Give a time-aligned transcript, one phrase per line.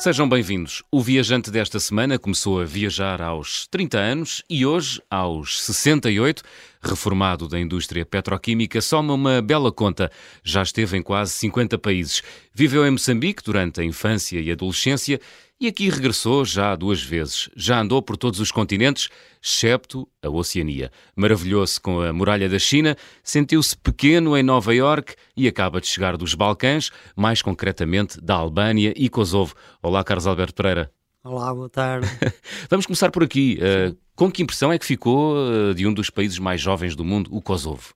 [0.00, 0.82] Sejam bem-vindos.
[0.90, 6.42] O viajante desta semana começou a viajar aos 30 anos e hoje, aos 68,
[6.80, 10.10] reformado da indústria petroquímica, soma uma bela conta.
[10.42, 12.22] Já esteve em quase 50 países.
[12.54, 15.20] Viveu em Moçambique durante a infância e adolescência
[15.60, 17.50] e aqui regressou já duas vezes.
[17.54, 19.10] Já andou por todos os continentes,
[19.42, 20.90] excepto a Oceania.
[21.14, 26.16] Maravilhou-se com a muralha da China, sentiu-se pequeno em Nova York e acaba de chegar
[26.16, 29.54] dos Balcãs, mais concretamente da Albânia e Kosovo.
[29.82, 30.90] Olá, Carlos Alberto Pereira.
[31.22, 32.08] Olá, boa tarde.
[32.70, 33.58] Vamos começar por aqui.
[33.60, 37.04] Uh, com que impressão é que ficou uh, de um dos países mais jovens do
[37.04, 37.92] mundo, o Kosovo?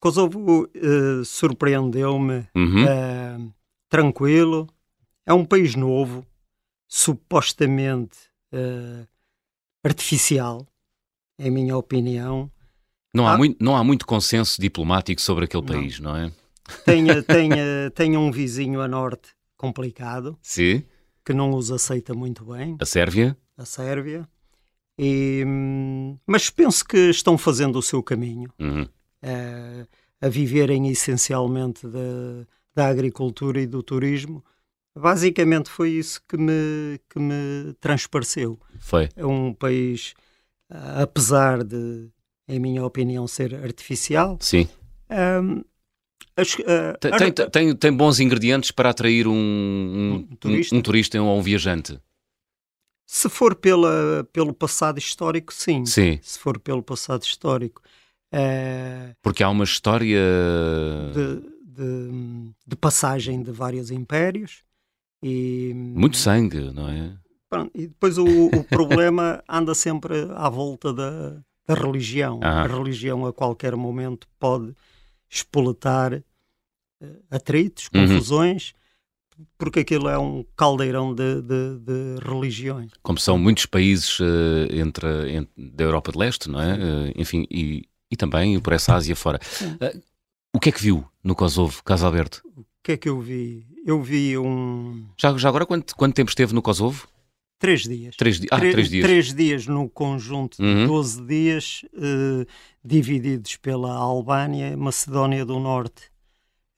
[0.00, 2.44] Kosovo uh, surpreendeu-me.
[2.56, 3.52] Uhum.
[3.88, 4.68] tranquilo.
[5.24, 6.26] É um país novo
[6.88, 8.18] supostamente
[8.52, 9.06] uh,
[9.84, 10.66] artificial,
[11.38, 12.50] em minha opinião.
[13.12, 15.74] Não há, há, muito, não há muito consenso diplomático sobre aquele não.
[15.74, 16.32] país, não é?
[16.84, 17.50] Tem, tem,
[17.94, 20.38] tem um vizinho a norte complicado.
[20.42, 20.82] Sim.
[21.24, 22.76] Que não os aceita muito bem.
[22.80, 23.36] A Sérvia?
[23.56, 24.28] A Sérvia.
[24.98, 28.52] E, hum, mas penso que estão fazendo o seu caminho.
[28.58, 28.82] Uhum.
[29.22, 29.86] Uh,
[30.20, 34.44] a viverem essencialmente da, da agricultura e do turismo
[34.98, 38.58] Basicamente foi isso que me, que me transpareceu.
[38.80, 39.10] Foi.
[39.14, 40.14] É um país,
[40.72, 42.08] uh, apesar de,
[42.48, 44.38] em minha opinião, ser artificial.
[44.40, 44.66] Sim.
[45.10, 45.62] Um,
[46.34, 50.80] as, uh, tem, tem, tem, tem, bons ingredientes para atrair um, um, um turista, um,
[50.80, 52.00] turista ou um viajante?
[53.06, 55.84] Se for pela, pelo passado histórico, sim.
[55.84, 56.18] Sim.
[56.22, 57.82] Se for pelo passado histórico.
[58.32, 60.20] Uh, Porque há uma história.
[61.12, 64.65] De, de, de, passagem de vários impérios.
[65.22, 67.12] E, Muito sangue, não é?
[67.48, 71.36] Pronto, e depois o, o problema anda sempre à volta da,
[71.66, 72.40] da religião.
[72.42, 72.62] Ah.
[72.62, 74.74] A religião a qualquer momento pode
[75.28, 78.06] espoletar uh, atritos, uhum.
[78.06, 78.72] confusões,
[79.38, 79.46] uhum.
[79.58, 82.92] porque aquilo é um caldeirão de, de, de religiões.
[83.02, 84.24] Como são muitos países uh,
[84.70, 86.74] entre, entre, da Europa de Leste, não é?
[86.74, 89.40] Uh, enfim, e, e também por essa Ásia fora.
[90.54, 92.42] o que é que viu no Kosovo, Caso Alberto?
[92.56, 93.66] O que é que eu vi?
[93.84, 95.08] Eu vi um.
[95.18, 97.08] Já, já agora, quanto, quanto tempo esteve no Kosovo?
[97.58, 98.14] Três dias.
[98.14, 99.04] Três, di ah, três dias.
[99.04, 100.86] Três dias no conjunto de uhum.
[100.86, 102.46] 12 dias, uh,
[102.84, 106.12] divididos pela Albânia Macedónia do Norte.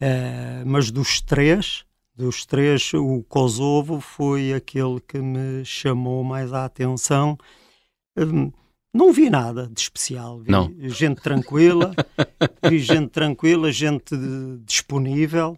[0.01, 1.85] Uh, mas dos três,
[2.17, 7.37] dos três, o Kosovo foi aquele que me chamou mais a atenção.
[8.19, 8.51] Uh,
[8.95, 10.39] não vi nada de especial.
[10.39, 10.73] Vi não.
[10.89, 11.93] gente tranquila,
[12.67, 14.17] vi gente tranquila, gente
[14.65, 15.55] disponível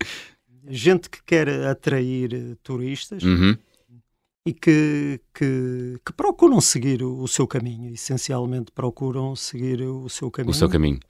[0.68, 3.56] gente que quer atrair eh, turistas uhum.
[4.44, 10.30] e que, que, que, procuram seguir o, o, seu caminho, essencialmente procuram seguir o seu
[10.30, 10.50] caminho.
[10.50, 11.00] O seu caminho.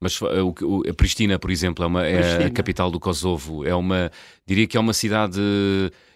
[0.00, 3.66] Mas eh, o, o, a Pristina, por exemplo, é, uma, é a capital do Kosovo.
[3.66, 4.10] É uma,
[4.46, 5.38] diria que é uma cidade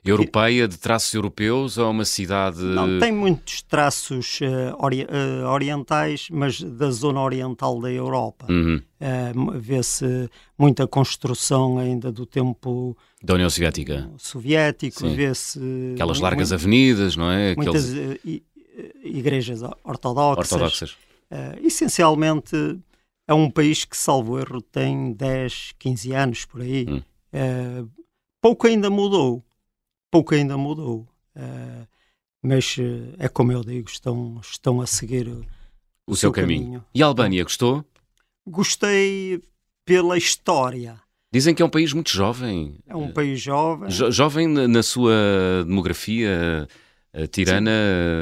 [0.03, 2.63] europeia, de traços europeus, ou é uma cidade...
[2.63, 8.47] Não, tem muitos traços uh, ori uh, orientais, mas da zona oriental da Europa.
[8.49, 8.81] Uhum.
[9.01, 12.97] Uh, Vê-se muita construção ainda do tempo...
[13.23, 14.11] Da União Soviética.
[14.17, 15.61] Soviético, vê-se...
[15.95, 17.55] Aquelas largas muito, avenidas, não é?
[17.55, 18.43] Muitas Aqueles...
[19.03, 20.53] igrejas ortodoxas.
[20.53, 20.97] Ortodoxas.
[21.63, 22.79] essencialmente
[23.27, 26.87] é um país que, salvo erro, tem 10, 15 anos por aí.
[26.89, 27.03] Hum.
[27.33, 27.91] Uh,
[28.41, 29.45] pouco ainda mudou.
[30.11, 31.09] Pouco ainda mudou.
[31.35, 31.87] Uh,
[32.43, 35.45] mas uh, é como eu digo, estão, estão a seguir o,
[36.07, 36.65] o seu, caminho.
[36.65, 36.85] caminho.
[36.95, 37.85] E a Albânia, gostou?
[38.47, 39.41] Gostei
[39.85, 41.01] pela história.
[41.33, 42.79] Dizem que é um país muito jovem.
[42.87, 43.91] É um país jovem.
[43.91, 46.69] Jo jovem na, na, sua demografia.
[47.13, 47.71] A Tirana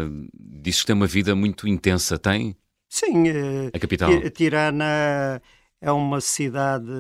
[0.06, 0.28] Sim.
[0.34, 2.18] diz que tem uma vida muito intensa.
[2.18, 2.56] Tem?
[2.92, 4.10] Sim, eh, a capital.
[4.32, 5.40] Tirana
[5.80, 6.92] é uma cidade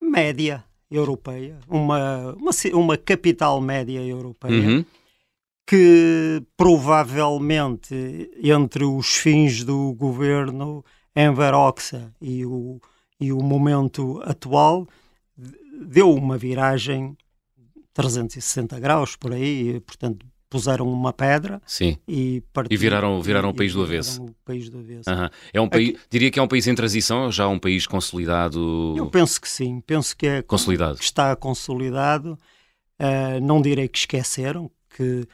[0.00, 4.66] média europeia, uma, uma, uma capital média europeia.
[4.66, 4.84] Uhum.
[5.66, 10.82] Que provavelmente entre os fins do governo
[11.14, 12.80] Enver Hoxha e o,
[13.20, 14.86] e o momento atual
[15.78, 17.14] deu uma viragem
[17.92, 20.24] 360 graus por aí, portanto
[20.56, 21.98] puseram uma pedra Sim.
[22.08, 24.24] e, e viraram, viraram o país do avesso.
[24.24, 25.10] O país do avesso.
[25.52, 28.94] É um país, Aqui, diria que é um país em transição já um país consolidado?
[28.96, 30.96] Eu penso que sim, penso que é consolidado.
[30.96, 32.38] Que está consolidado.
[32.98, 35.28] Uh, não direi que esqueceram, que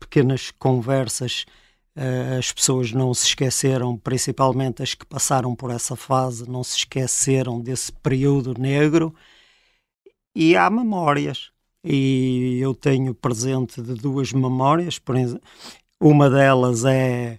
[0.00, 1.44] pequenas conversas
[1.96, 6.78] uh, as pessoas não se esqueceram, principalmente as que passaram por essa fase, não se
[6.78, 9.14] esqueceram desse período negro.
[10.34, 11.52] E há memórias
[11.86, 15.00] e eu tenho presente de duas memórias.
[16.00, 17.38] Uma delas é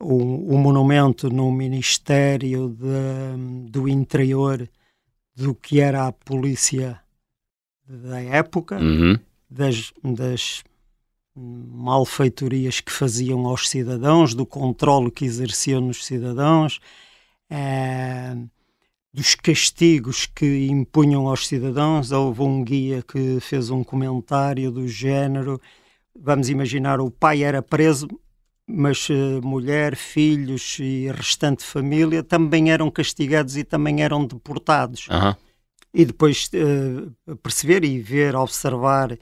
[0.00, 4.68] o, o monumento no Ministério de, do Interior
[5.34, 7.00] do que era a polícia
[7.86, 9.18] da época, uhum.
[9.48, 10.62] das, das
[11.34, 16.80] malfeitorias que faziam aos cidadãos, do controle que exerciam nos cidadãos,
[17.48, 18.36] é,
[19.12, 22.12] dos castigos que impunham aos cidadãos.
[22.12, 25.60] Houve um guia que fez um comentário do género:
[26.18, 28.08] vamos imaginar, o pai era preso,
[28.66, 35.08] mas uh, mulher, filhos e restante família também eram castigados e também eram deportados.
[35.08, 35.34] Uhum.
[35.94, 39.18] E depois uh, perceber e ver, observar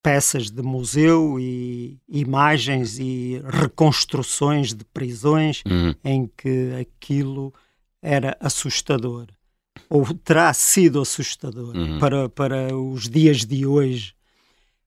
[0.00, 5.94] peças de museu e imagens e reconstruções de prisões uhum.
[6.04, 7.52] em que aquilo
[8.04, 9.26] era assustador
[9.88, 11.98] ou terá sido assustador uhum.
[11.98, 14.14] para, para os dias de hoje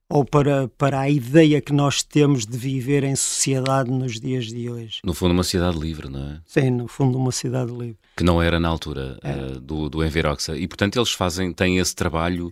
[0.08, 4.70] ou para, para a ideia que nós temos de viver em sociedade nos dias de
[4.70, 5.00] hoje.
[5.04, 6.40] No fundo, uma cidade livre, não é?
[6.46, 7.98] Sim, no fundo, uma cidade livre.
[8.16, 9.58] Que não era na altura é.
[9.60, 10.56] do, do Enveroxa.
[10.56, 12.50] E, portanto, eles fazem, têm esse trabalho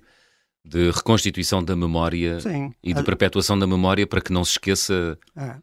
[0.63, 2.75] de reconstituição da memória Sim.
[2.83, 5.57] e de perpetuação da memória para que não se esqueça é.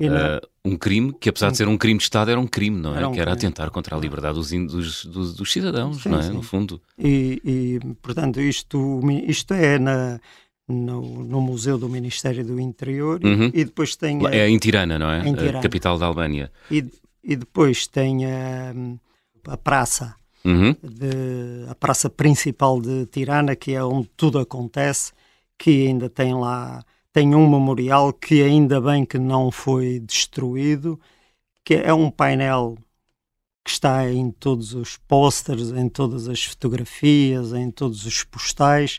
[0.00, 2.94] Uh, um crime que, apesar de ser um crime de Estado, era um crime, não
[2.94, 2.98] é?
[2.98, 3.46] Era um que era crime.
[3.46, 6.22] atentar contra a liberdade dos, dos, dos, dos cidadãos, Sim, não é?
[6.22, 6.32] sim.
[6.32, 6.80] No fundo.
[6.98, 10.20] E, e, portanto, isto, isto é na,
[10.68, 13.50] no, no Museu do Ministério do Interior Uhum.
[13.52, 14.24] e depois tem.
[14.26, 15.26] a- É em Tirana, não é?
[15.28, 15.60] Em A Tirana.
[15.60, 16.50] capital da Albânia.
[16.70, 16.84] e,
[17.22, 18.74] e depois tem a,
[19.48, 20.14] a praça.
[20.44, 20.74] Uhum.
[20.82, 25.12] de, a praça principal de Tirana, que é onde tudo acontece,
[25.56, 26.82] que ainda tem lá
[27.12, 30.98] tem um memorial que ainda bem que não foi destruído,
[31.64, 32.76] que é um painel
[33.64, 38.98] que está em todos os pósteres, em todas as fotografias, em todos os postais,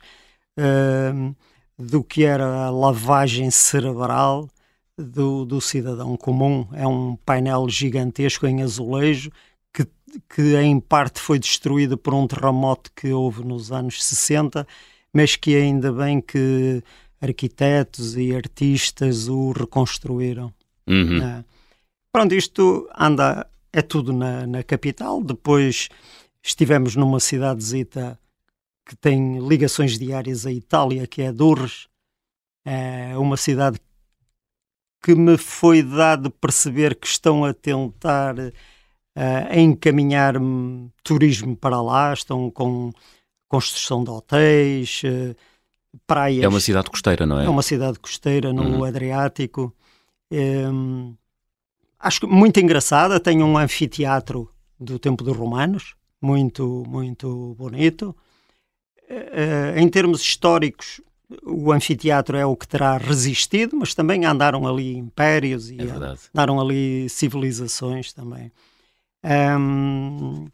[0.58, 1.36] hum,
[1.78, 4.50] do que era a lavagem cerebral
[4.98, 6.68] do, do cidadão comum.
[6.74, 9.32] É um painel gigantesco em azulejo
[9.74, 9.86] que,
[10.30, 14.68] que em parte foi destruído por um terremoto que houve nos anos 60,
[15.14, 16.84] mas que ainda bem que
[17.24, 20.54] arquitetos e artistas o reconstruíram.
[20.86, 21.20] Uhum.
[21.20, 21.46] né?
[22.12, 25.24] Pronto, isto anda, é tudo na, na capital.
[25.24, 25.90] Depois
[26.44, 28.20] estivemos numa cidadezita
[28.86, 31.88] que tem ligações diárias à Itália, que é Durres.
[32.66, 33.80] É uma cidade
[35.02, 40.36] que me foi dado perceber que estão a tentar eh, a encaminhar
[41.04, 42.92] turismo para lá, estão com
[43.50, 45.36] construção de hotéis, eh,
[46.08, 46.44] praias.
[46.44, 47.46] É uma cidade costeira, não é?
[47.46, 48.84] É uma cidade costeira no Uhum.
[48.84, 49.74] Adriático.
[50.32, 51.16] Hum,
[52.00, 53.20] acho que muito engraçada.
[53.20, 54.50] Tem um anfiteatro
[54.80, 58.16] do tempo dos romanos, muito, muito bonito.
[59.10, 61.00] Eh, em termos históricos,
[61.44, 65.92] o anfiteatro é o que terá resistido, mas também andaram ali impérios e É
[66.34, 68.52] andaram ali civilizações também.
[69.24, 70.48] Hum,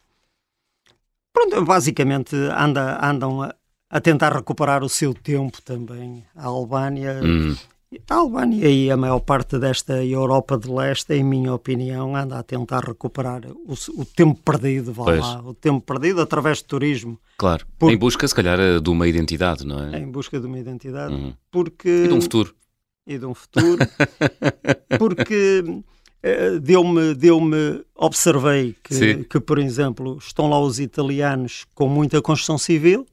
[1.33, 3.51] pronto, basicamente anda, andam
[3.89, 6.23] a, tentar recuperar o seu tempo também.
[6.35, 7.55] A Albânia, Hum.
[8.09, 12.43] a Albânia e a maior parte desta Europa de Leste, em minha opinião, anda a
[12.43, 15.19] tentar recuperar o, o tempo perdido, vá Pois.
[15.21, 17.65] lá, o tempo perdido através de turismo, Claro.
[17.79, 19.99] Por- Em busca, se calhar, de uma identidade, não é?
[19.99, 21.33] em busca de uma identidade, Uhum.
[21.49, 22.53] porque E de um futuro.
[23.07, 23.77] e de um futuro,
[24.99, 25.63] porque
[26.21, 28.99] eh, deu-me, deu-me, observei Sim.
[28.99, 33.05] que, que, por exemplo, estão lá os italianos com muita construção civil.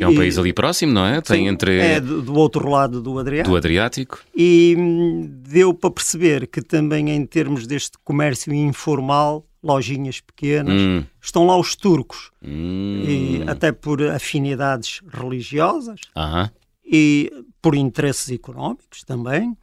[0.00, 1.20] É um país ali próximo, não é?
[1.20, 3.50] Tem sim, entre É do, outro lado do Adriático.
[3.50, 4.20] do Adriático.
[4.36, 11.04] E hum, deu para perceber que também em termos deste comércio informal, lojinhas pequenas, Hum.
[11.20, 12.30] estão lá os turcos.
[12.42, 13.02] Hum.
[13.06, 16.50] E até por afinidades religiosas Aham.
[16.84, 19.56] e por interesses económicos também.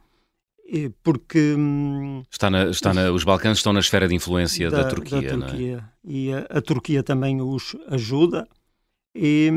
[0.68, 4.82] E porque hum, Está na, está na, os Balcãs estão na esfera de influência da,
[4.84, 5.48] Turquia, não é?
[5.50, 5.84] Turquia.
[6.04, 8.48] E a, a Turquia também os ajuda.
[9.18, 9.50] E,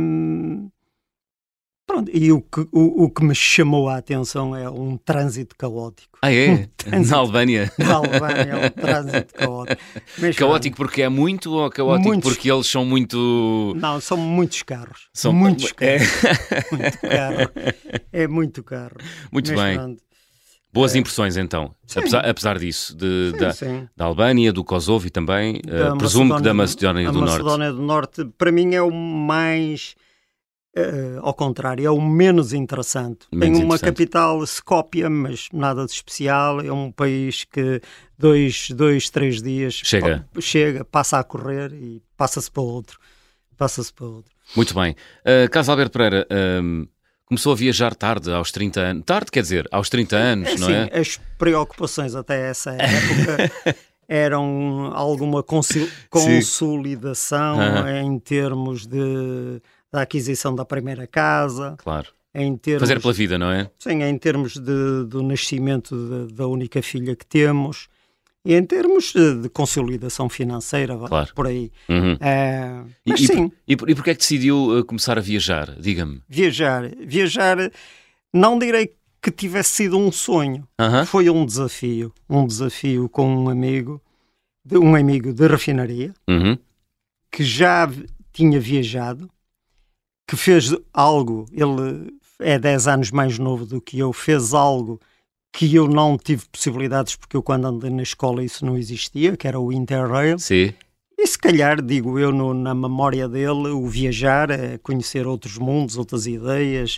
[1.85, 6.17] pronto, e o, que, o, o que me chamou a atenção é um trânsito caótico.
[6.21, 6.67] Ah, é?
[6.77, 7.09] Trânsito.
[7.11, 7.71] Na Albânia.
[7.77, 9.81] Na Albânia é um trânsito caótico.
[10.17, 12.31] Mas, Caótico porque é muito ou caótico Muitos.
[12.31, 13.73] porque eles são muito.
[13.77, 15.09] Não, são muitos carros.
[15.13, 15.97] São muitos É.
[15.97, 16.71] carros.
[16.71, 17.51] Muito carro.
[18.13, 18.95] É muito carro.
[19.31, 19.75] Muito Mas bem.
[19.77, 20.03] pronto.
[20.71, 21.73] Boas impressões então.
[21.95, 23.89] Apesar, apesar disso, de- Sim, da, sim.
[23.97, 27.31] da Albânia, do Kosovo e também, eh, Da presumo que da Macedónia a do Norte.
[27.43, 29.95] Macedónia do Norte, para mim, é o mais.
[30.75, 33.25] eh, ao contrário, é o menos interessante.
[33.31, 33.81] Menos Tem uma interessante.
[33.97, 36.61] capital, Skopje, mas nada de especial.
[36.61, 37.81] É um país que
[38.17, 40.27] dois, dois três dias Chega.
[40.39, 42.99] chega, passa a correr e passa-se para outro.
[43.57, 44.31] Passa-se para outro.
[44.55, 44.95] Muito bem.
[45.25, 46.85] Uh, Carlos Alberto Pereira ehm,
[47.29, 49.03] começou a viajar tarde, aos 30 anos.
[49.05, 51.00] Tarde, quer dizer, aos 30 anos, É não assim, é?
[51.00, 53.75] as preocupações até essa época
[54.09, 55.43] eram alguma
[56.09, 58.01] consolidação Aham.
[58.01, 62.07] em termos de, da aquisição da primeira casa, Claro.
[62.33, 63.69] em termos, Fazer pela vida, não é?
[63.77, 65.95] Sim, em termos de, do nascimento
[66.27, 67.88] de, da única filha que temos
[68.46, 71.34] e em termos de, consolidação financeira, claro.
[71.36, 71.72] por aí.
[71.89, 72.17] Uhum.
[72.19, 73.51] É, mas e, sim.
[73.67, 75.75] E, e, e porquê é que decidiu uh, começar a viajar?
[75.79, 76.22] Diga-me.
[76.27, 76.89] Viajar.
[77.05, 77.58] Viajar,
[78.34, 80.67] não direi que tivesse sido um sonho.
[80.79, 81.05] Uhum.
[81.05, 82.13] Foi um desafio.
[82.29, 84.01] Um desafio com um amigo,
[84.63, 86.58] de, um amigo de refinaria, uhum.
[87.29, 87.89] que já
[88.31, 89.29] tinha viajado,
[90.25, 95.00] que fez algo, ele é 10 anos mais novo do que eu, fez algo
[95.51, 99.47] que eu não tive possibilidades porque eu quando andei na escola isso não existia, que
[99.47, 100.39] era o Interrail.
[100.39, 100.73] Sim.
[101.17, 105.97] E se calhar, digo eu, no, na memória dele, o viajar, é conhecer outros mundos,
[105.97, 106.97] outras ideias,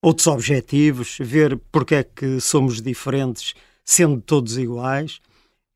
[0.00, 3.54] outros objetivos, ver porque é que somos diferentes,
[3.84, 5.20] sendo todos iguais.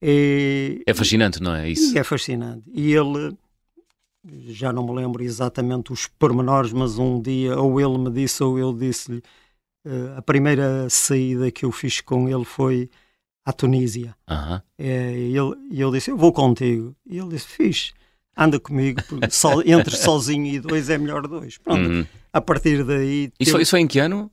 [0.01, 1.99] E, é fascinante, não é isso?
[1.99, 2.63] É fascinante.
[2.73, 3.37] E ele,
[4.49, 8.59] já não me lembro exatamente os pormenores, mas um dia ou ele me disse ou
[8.59, 9.23] eu disse-lhe
[10.17, 12.89] a primeira saída que eu fiz com ele foi
[13.45, 14.15] à Tunísia.
[14.29, 14.61] Uhum.
[14.79, 16.97] É, e ele, ele disse: Eu vou contigo.
[17.07, 17.95] E ele disse: Fiz,
[18.37, 19.01] anda comigo,
[19.31, 21.59] so, entre sozinho e dois é melhor dois.
[21.59, 22.07] Pronto, uhum.
[22.33, 23.31] a partir daí.
[23.39, 23.63] Isso, teve...
[23.63, 24.31] isso foi em que ano?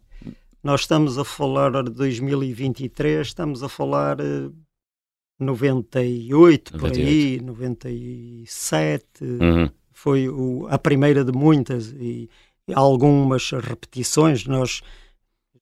[0.63, 4.53] Nós estamos a falar de 2023, estamos a falar uh,
[5.39, 9.05] 98, 98, por aí, 97.
[9.22, 9.70] Uhum.
[9.91, 12.29] Foi o, a primeira de muitas e,
[12.67, 14.46] e algumas repetições.
[14.46, 14.84] Nós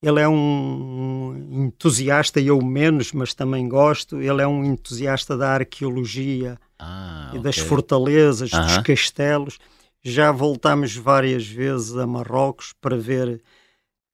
[0.01, 4.21] ele é um entusiasta, e eu menos, mas também gosto.
[4.21, 8.65] Ele é um entusiasta da arqueologia ah, e das fortalezas, uh -huh.
[8.65, 9.59] dos castelos.
[10.01, 13.41] Já voltamos várias vezes a Marrocos para ver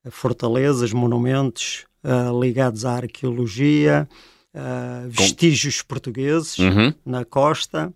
[0.10, 4.08] fortalezas, monumentos uh, ligados à arqueologia,
[4.56, 5.88] uh, vestígios Com...
[5.88, 6.96] portugueses uh -huh.
[7.06, 7.94] na costa.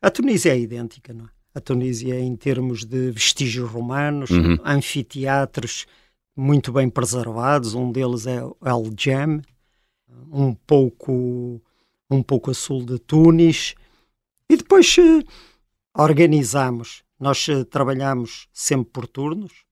[0.00, 1.28] A Tunísia é idêntica, não é?
[1.54, 4.58] A Tunísia, em termos de vestígios romanos, -huh.
[4.64, 5.86] anfiteatros
[6.36, 7.74] muito bem preservados.
[7.74, 9.40] Um deles é El Jam,
[10.32, 11.60] um pouco,
[12.10, 13.74] um pouco a sul de Tunis.
[14.48, 15.24] E depois uh,
[15.96, 17.02] organizamos.
[17.18, 19.64] Nós uh, trabalhamos sempre por turnos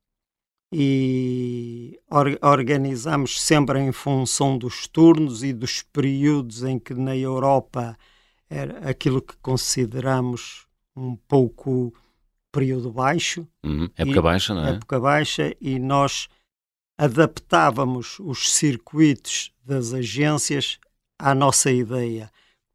[0.73, 7.97] e or organizamos sempre em função dos turnos e dos períodos em que na Europa
[8.49, 10.67] era aquilo que consideramos
[10.97, 11.93] um pouco
[12.51, 13.47] período baixo.
[13.63, 13.89] Uhum.
[13.97, 14.71] Época e, baixa, não é?
[14.71, 16.29] Época baixa e nós
[17.03, 20.79] adaptávamos os circuitos das agências
[21.19, 22.31] à nossa ideia.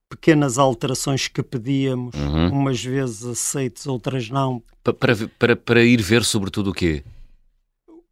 [0.09, 2.49] Pequenas alterações que pedíamos, uhum.
[2.49, 4.61] umas vezes aceites, outras não.
[4.83, 7.05] Para, para, para ir ver sobretudo o quê?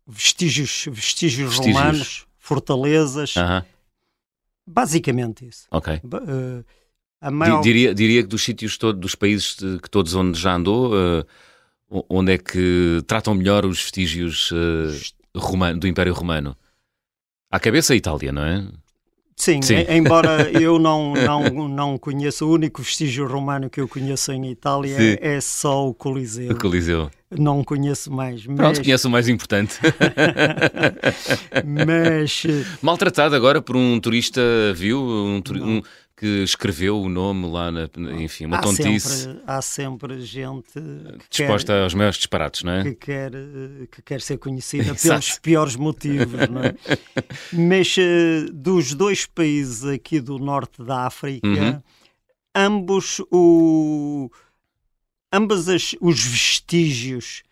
[0.08, 1.76] Vestígios, vestígios, vestígios.
[1.76, 3.36] romanos, fortalezas.
[3.36, 3.62] Uhum.
[4.66, 5.68] Basicamente isso.
[5.70, 6.00] Ok.
[6.04, 7.62] Uh, maior...
[7.62, 11.26] diria, diria que dos sítios todos, dos países que todos onde já andou, uh,
[12.10, 16.56] onde é que tratam melhor os vestígios uh, romano, do Império Romano.
[17.52, 18.66] À cabeça a Itália, não é?
[19.36, 19.86] Sim, Sim.
[19.90, 24.96] embora eu não, não, não conheça, o único vestígio romano que eu conheço em Itália
[24.96, 25.18] Sim.
[25.20, 26.52] é só o Coliseu.
[26.52, 27.12] O Coliseu.
[27.38, 28.46] Não conheço mais.
[28.46, 28.56] Mas...
[28.56, 29.78] Pronto, conheço o mais importante.
[31.66, 32.44] mas.
[32.82, 34.42] Maltratado agora por um turista,
[34.74, 35.02] viu?
[35.02, 35.82] Um, um,
[36.18, 37.90] que escreveu o nome lá, na,
[38.22, 39.24] enfim, uma há tontice.
[39.24, 40.80] Sempre, há sempre gente
[41.30, 42.84] disposta quer, aos maiores disparates, não é?
[42.84, 43.32] Que quer,
[43.92, 46.76] que quer ser conhecida pelos piores motivos, não é?
[47.52, 51.82] Mas uh, dos dois países aqui do norte da África, uhum.
[52.56, 54.32] ambos o,
[55.34, 57.44] ambas as, os vestígios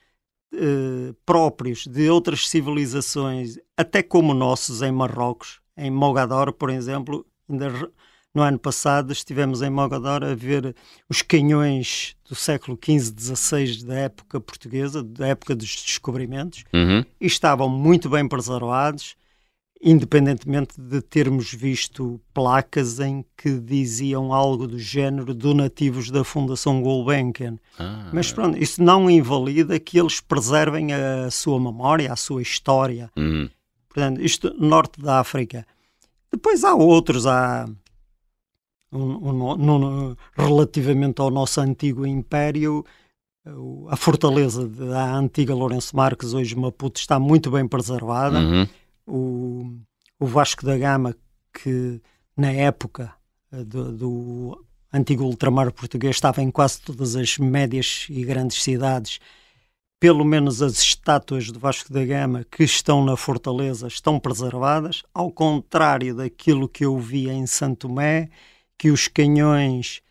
[0.54, 7.92] uh, próprios de outras civilizações, até como nossos em Marrocos, em Mogador, por exemplo, ainda
[8.34, 10.76] no ano passado estivemos em Mogador a ver
[11.08, 17.06] os canhões do século XV, XVI da época portuguesa, da época dos descobrimentos, uhum.
[17.22, 19.16] e estavam muito bem preservados,
[19.80, 27.60] independentemente de termos visto placas em que diziam algo do género donativos da Fundação Gulbenkian.
[27.78, 28.10] Ah.
[28.12, 33.12] Mas pronto, isso não invalida que eles preservem a sua memória, a sua história.
[33.16, 33.48] Uhum.
[33.90, 35.68] Portanto, isto norte da África.
[36.32, 37.68] Depois há outros, há
[38.98, 42.86] um, um, relativamente ao nosso antigo império,
[43.90, 48.40] a fortaleza da antiga Lourenço Marques, hoje Maputo, está muito bem preservada.
[48.40, 48.68] Uhum.
[49.06, 49.78] O,
[50.20, 51.16] o, Vasco da Gama,
[51.52, 52.02] que
[52.38, 53.14] na época
[53.52, 59.20] eh, do, do antigo ultramar português estava em quase todas as médias e grandes cidades,
[60.00, 65.30] pelo menos as estátuas do Vasco da Gama que estão na fortaleza estão preservadas, ao
[65.30, 68.30] contrário daquilo que eu vi em Santo Tomé
[68.84, 70.02] que os canhões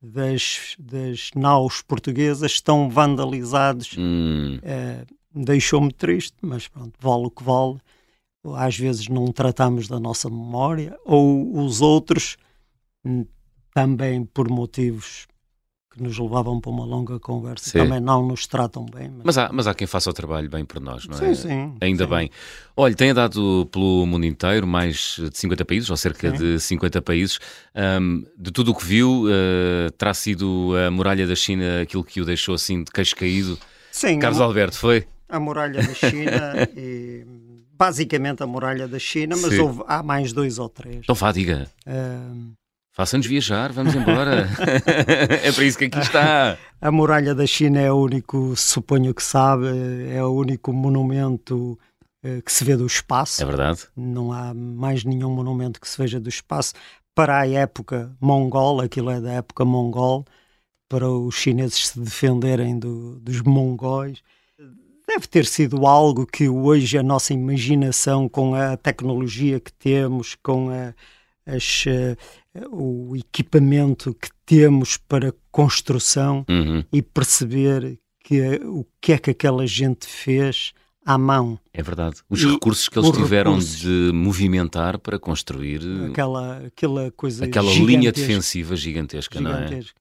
[0.00, 4.56] das, das naus portuguesas estão vandalizados hum.
[4.58, 7.78] uh, deixou-me triste, mas pronto, vale o que vale.
[8.54, 12.36] Às vezes não tratamos da nossa memória, ou os outros,
[13.04, 13.26] hum,
[13.74, 15.26] também por motivos
[15.90, 17.78] que nos levavam para uma longa conversa, sim.
[17.78, 19.10] também não nos tratam bem.
[19.10, 19.24] Mas...
[19.24, 21.34] Mas, há, mas há quem faça o trabalho bem por nós, não é?
[21.34, 21.74] Sim, sim.
[21.80, 22.10] Ainda sim.
[22.10, 22.30] bem.
[22.76, 26.36] Olha, tem andado pelo mundo inteiro, mais de 50 países, ou cerca sim.
[26.36, 27.40] de 50 países.
[27.74, 32.20] Um, de tudo o que viu, uh, terá sido a muralha da China aquilo que
[32.20, 33.58] o deixou assim de queixo caído?
[33.90, 34.20] Sim.
[34.20, 34.40] Carlos.
[34.40, 35.06] Alberto, foi?
[35.28, 37.26] A muralha da China e
[37.76, 40.98] basicamente a muralha da China, mas houve, há mais dois ou três.
[40.98, 41.66] Então vá, diga.
[41.86, 42.52] Uh,
[43.00, 44.46] Faça-nos viajar, vamos embora.
[45.42, 46.58] é para isso que aqui está.
[46.78, 49.64] A muralha da China é o único, suponho que sabe,
[50.10, 51.78] é o único monumento
[52.22, 53.42] eh, que se vê do espaço.
[53.42, 53.88] É verdade.
[53.96, 56.74] Não há mais nenhum monumento que se veja do espaço.
[57.14, 60.26] Para a época mongol, aquilo é da época mongol,
[60.86, 64.22] para os chineses se defenderem do, dos mongóis.
[65.08, 70.68] Deve ter sido algo que hoje a nossa imaginação, com a tecnologia que temos, com
[70.68, 70.92] a,
[71.46, 72.16] as, uh,
[72.70, 76.84] o equipamento que temos para construção uhum.
[76.92, 80.72] e perceber que, o que é que aquela gente fez
[81.04, 81.58] à mão.
[81.72, 82.16] É verdade.
[82.28, 85.80] Os e recursos que eles tiveram recursos, de movimentar para construir
[86.10, 89.94] aquela, aquela coisa aquela linha defensiva gigantesca, gigantesca.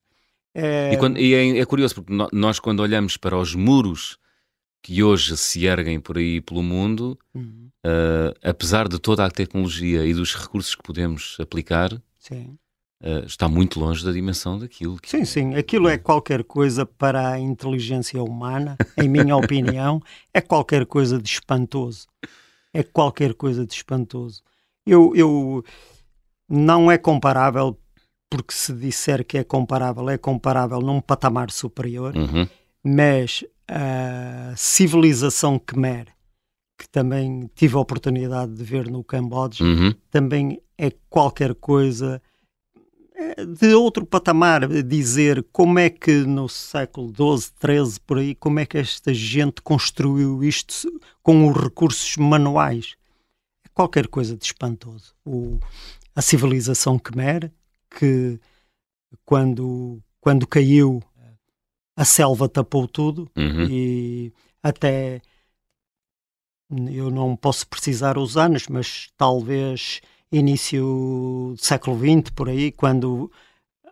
[0.54, 0.90] não é?
[0.90, 0.94] é...
[0.94, 4.18] E, quando, e é, é, curioso porque nós quando olhamos para os muros
[4.82, 7.69] que hoje se erguem por aí pelo mundo, uhum.
[7.86, 13.80] Uh, apesar de toda a tecnologia e dos recursos que podemos aplicar, uh, está muito
[13.80, 14.98] longe da dimensão daquilo.
[14.98, 15.56] Que sim, sim.
[15.56, 20.02] Aquilo é qualquer coisa para a inteligência humana, em minha opinião,
[20.34, 22.08] é qualquer coisa de espantoso.
[22.74, 24.42] É qualquer coisa de espantoso.
[24.86, 25.64] Eu, eu
[26.48, 27.78] não é comparável,
[28.30, 32.48] porque se disser que é comparável, é comparável num patamar superior, uhum.
[32.84, 36.08] mas a civilização Khmer,
[36.80, 39.94] que também tive a oportunidade de ver no Camboja, uhum.
[40.10, 42.22] também é qualquer coisa
[43.14, 44.66] é, de outro patamar.
[44.84, 49.62] Dizer como é que no século XII, XIII, por aí, como é que esta gente
[49.62, 50.90] construiu isto
[51.22, 52.96] com os recursos manuais.
[53.66, 55.14] É qualquer coisa de espantoso.
[55.26, 55.60] O,
[56.16, 57.52] a civilização Khmer,
[58.00, 58.40] que
[59.26, 61.04] quando, quando caiu
[61.94, 63.66] a selva tapou tudo uhum.
[63.70, 64.32] e
[64.64, 65.22] até
[66.70, 70.02] eu não posso precisar os anos, mas talvez
[70.32, 73.32] início do século XX, por aí, quando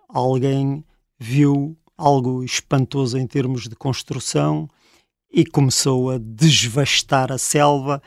[0.07, 0.83] alguém
[1.19, 4.69] viu algo espantoso em termos de construção
[5.31, 8.01] e começou a desvastar a selva,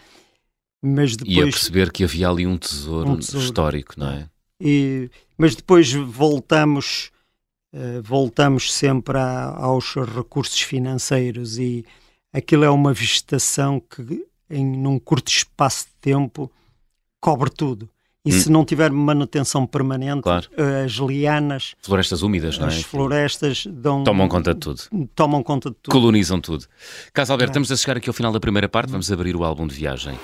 [0.81, 1.37] mas depois...
[1.37, 4.31] E a perceber que havia ali um tesouro, um tesouro histórico, não é?
[4.61, 7.11] E, mas depois voltamos
[7.73, 11.85] eh, voltamos sempre a, aos recursos financeiros e
[12.33, 16.51] aquilo é uma vegetação que em num curto espaço de tempo
[17.21, 17.89] cobre tudo.
[18.23, 18.39] E hum.
[18.39, 20.47] se não tiver manutenção permanente, claro.
[20.85, 21.75] As lianas.
[21.81, 22.69] Florestas úmidas, não é?
[22.69, 24.83] As florestas dão, tomam conta de tudo.
[25.15, 25.93] Tomam conta de tudo.
[25.93, 26.67] Colonizam tudo.
[27.15, 27.53] Caso Alberto, é.
[27.53, 30.19] estamos a chegar aqui ao final da primeira parte, vamos abrir o álbum de viagem.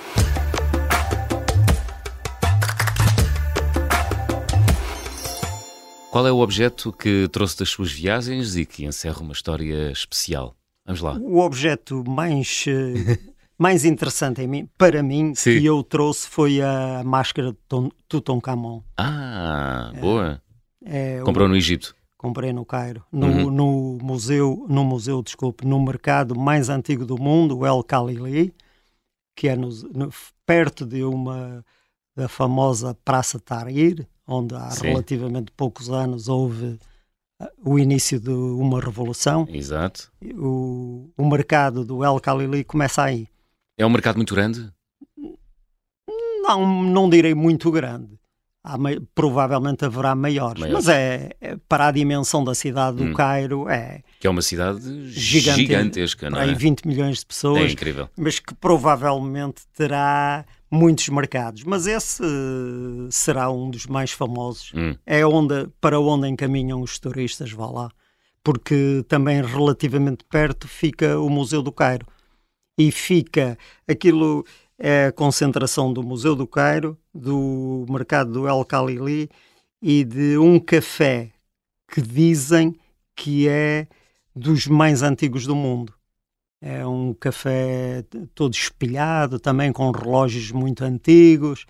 [6.11, 10.55] Qual é o objeto que trouxe das suas viagens e que encerra uma história especial?
[10.85, 11.17] Vamos lá.
[11.17, 13.19] O objeto mais, eh,
[13.57, 15.59] mais interessante em mim, para mim Sim.
[15.59, 17.57] que eu trouxe foi a máscara de
[18.07, 18.83] Tutankhamon.
[18.97, 20.41] Ah, boa.
[20.85, 21.95] É, Comprou o, no Egito?
[22.17, 23.51] Comprei no Cairo, no, uhum.
[23.51, 28.53] no, museu, no museu, desculpe, no mercado mais antigo do mundo, o El Khalili,
[29.35, 30.09] que é no, no,
[30.45, 31.63] perto de uma
[32.15, 34.87] da famosa Praça Tahrir, onde há Sim.
[34.87, 36.79] relativamente poucos anos houve
[37.39, 39.47] uh, o início de uma revolução.
[39.49, 40.11] Exato.
[40.35, 43.27] O, o mercado do El Khalili começa aí.
[43.77, 44.69] É um mercado muito grande?
[46.41, 48.17] Não, não direi muito grande.
[48.63, 48.75] Há,
[49.15, 50.73] provavelmente haverá maiores, Maior.
[50.73, 53.13] mas é, é, para a dimensão da cidade do hum.
[53.13, 56.43] Cairo é que é uma cidade gigante, gigantesca, não é?
[56.43, 58.09] Aí 20 milhões de pessoas, é incrível.
[58.17, 64.73] mas que provavelmente terá muitos mercados, mas esse uh, será um dos mais famosos.
[64.75, 64.95] Hum.
[65.05, 67.89] É onde, para onde encaminham os turistas, vá lá.
[68.43, 72.05] Porque também relativamente perto fica o Museu do Cairo.
[72.77, 74.45] E fica aquilo
[74.79, 79.29] é a concentração do Museu do Cairo, do mercado do El Khalili
[79.81, 81.31] e de um café
[81.91, 82.75] que dizem
[83.15, 83.87] que é
[84.35, 85.93] dos mais antigos do mundo.
[86.61, 88.03] É um café
[88.35, 91.65] todo espelhado, também com relógios muito antigos.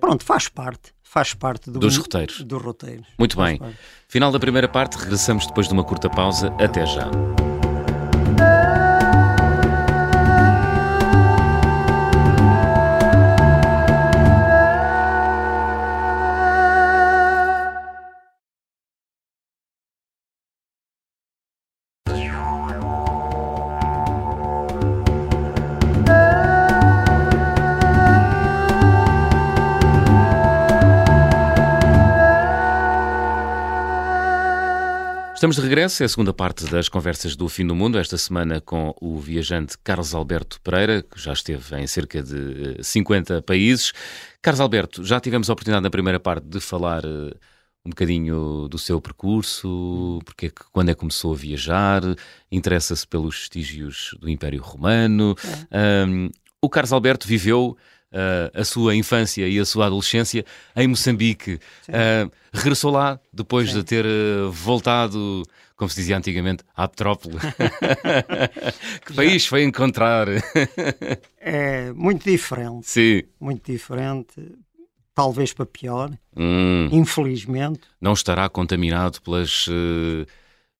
[0.00, 0.94] Pronto, faz parte.
[1.02, 2.42] Faz parte do, dos roteiros.
[2.42, 3.04] Do roteiro.
[3.18, 3.58] Muito bem.
[3.58, 3.78] Parte.
[4.08, 6.48] Final da primeira parte, regressamos depois de uma curta pausa.
[6.58, 7.08] Até já.
[35.36, 38.58] Estamos de regresso, é a segunda parte das conversas do Fim do Mundo, esta semana
[38.58, 43.92] com o viajante Carlos Alberto Pereira, que já esteve em cerca de 50 eh, países.
[44.40, 47.36] Carlos Alberto, já tivemos a oportunidade na primeira parte de falar uh,
[47.84, 52.00] um bocadinho do seu percurso, porque é que, quando é que começou a viajar,
[52.50, 55.36] interessa-se pelos vestígios do Império Romano.
[55.70, 56.06] É.
[56.06, 56.30] Um,
[56.62, 57.76] o Carlos Alberto viveu
[58.54, 61.60] a sua infância e a sua adolescência em Moçambique.
[61.88, 63.76] Uh, regressou lá depois Sim.
[63.76, 65.42] de ter uh, voltado,
[65.76, 67.36] como se dizia antigamente, à Petrópole.
[69.04, 70.28] que país foi encontrar?
[71.38, 72.88] é muito diferente.
[72.88, 73.22] Sim.
[73.40, 74.34] Muito diferente.
[75.14, 76.88] Talvez para pior, hum.
[76.92, 77.80] infelizmente.
[77.98, 79.66] Não estará contaminado pelas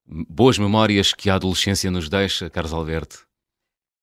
[0.06, 3.25] boas memórias que a adolescência nos deixa, Carlos Alberto?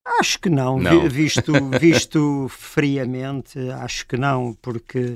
[0.06, 1.08] Acho que não, não.
[1.10, 5.14] visto, visto friamente, acho que não, porque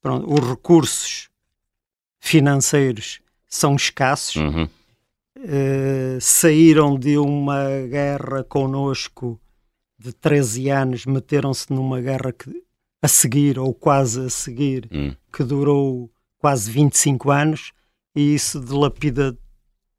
[0.00, 1.28] pronto, os recursos
[2.18, 4.36] financeiros são escassos.
[4.36, 4.68] Uhum.
[5.38, 9.38] Uh, saíram de uma guerra connosco
[9.98, 12.62] de 13 anos, meteram-se numa guerra que,
[13.02, 15.14] a seguir, ou quase a seguir, uhum.
[15.32, 17.72] que durou quase 25 anos,
[18.14, 19.36] e isso dilapida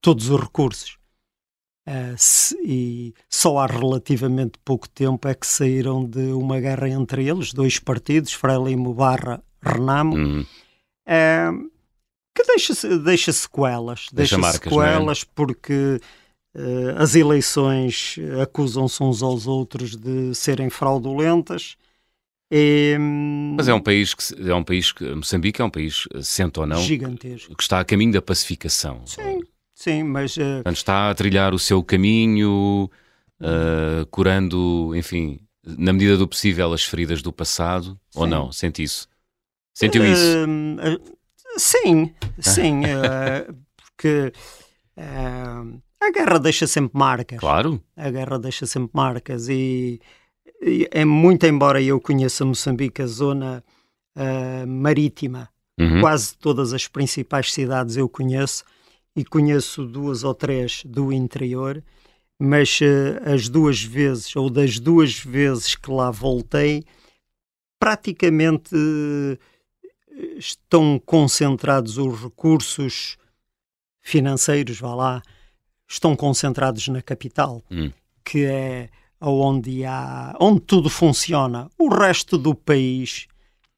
[0.01, 0.97] todos os recursos.
[1.88, 7.26] Uh, se, e só há relativamente pouco tempo é que saíram de uma guerra entre
[7.26, 10.41] eles, dois partidos, Frelimo barra Renamo, uhum.
[10.41, 11.71] uh,
[12.36, 14.08] que deixa, deixa sequelas.
[14.12, 14.76] Deixa, deixa marcas, é?
[14.76, 15.32] sequelas é?
[15.34, 16.02] porque
[16.56, 21.78] uh, as eleições acusam-se uns aos outros de serem fraudulentas.
[22.52, 22.97] E,
[23.56, 26.65] Mas é um país que é um país que Moçambique é um país, sente ou
[26.65, 29.02] não, gigantesco, que está a caminho da pacificação.
[29.06, 29.41] Sim,
[29.77, 30.35] Sim, mas.
[30.35, 30.55] Uh...
[30.55, 32.89] Portanto, está a trilhar o seu caminho,
[33.39, 38.19] uh, curando, enfim, na medida do possível, as feridas do passado, sim.
[38.19, 38.51] ou não?
[38.51, 39.07] Sente isso?
[39.75, 40.23] Sentiu isso?
[40.47, 41.15] Uh,
[41.59, 42.81] sim, sim,
[43.77, 44.33] porque
[44.97, 47.39] a guerra deixa sempre marcas.
[47.39, 47.79] Claro.
[47.95, 50.01] A guerra deixa sempre marcas e,
[50.59, 53.63] e é muito embora eu conheça Moçambique, a zona
[54.67, 56.01] marítima, uhum.
[56.01, 58.63] quase todas as principais cidades eu conheço
[59.17, 61.84] e conheço duas ou três do interior,
[62.39, 66.84] mas uh, as duas vezes, ou das duas vezes que lá voltei,
[67.80, 69.38] praticamente uh,
[70.38, 73.17] estão concentrados os recursos
[74.01, 75.23] financeiros, vá lá,
[75.89, 77.91] estão concentrados na capital, hum.
[78.23, 78.88] que é
[79.19, 81.71] onde há, onde tudo funciona.
[81.75, 83.27] O resto do país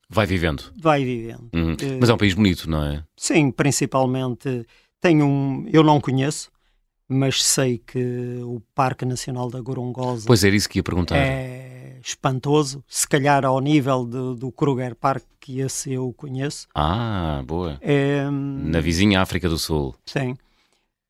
[0.10, 0.64] vai vivendo.
[0.78, 1.50] Vai vivendo.
[1.54, 1.78] Hum.
[1.98, 3.06] Mas é um país bonito, não é?
[3.16, 4.66] Sim, principalmente
[5.02, 6.52] tem um, eu não conheço,
[7.08, 10.26] mas sei que o Parque Nacional da Gorongosa.
[10.28, 11.18] Pois era isso que ia perguntar.
[11.18, 11.60] É
[12.02, 16.68] espantoso, se calhar ao nível de, do Kruger Park, que esse eu conheço.
[16.74, 17.78] Ah, boa.
[17.82, 19.96] É, Na vizinha África do Sul.
[20.06, 20.36] Sim.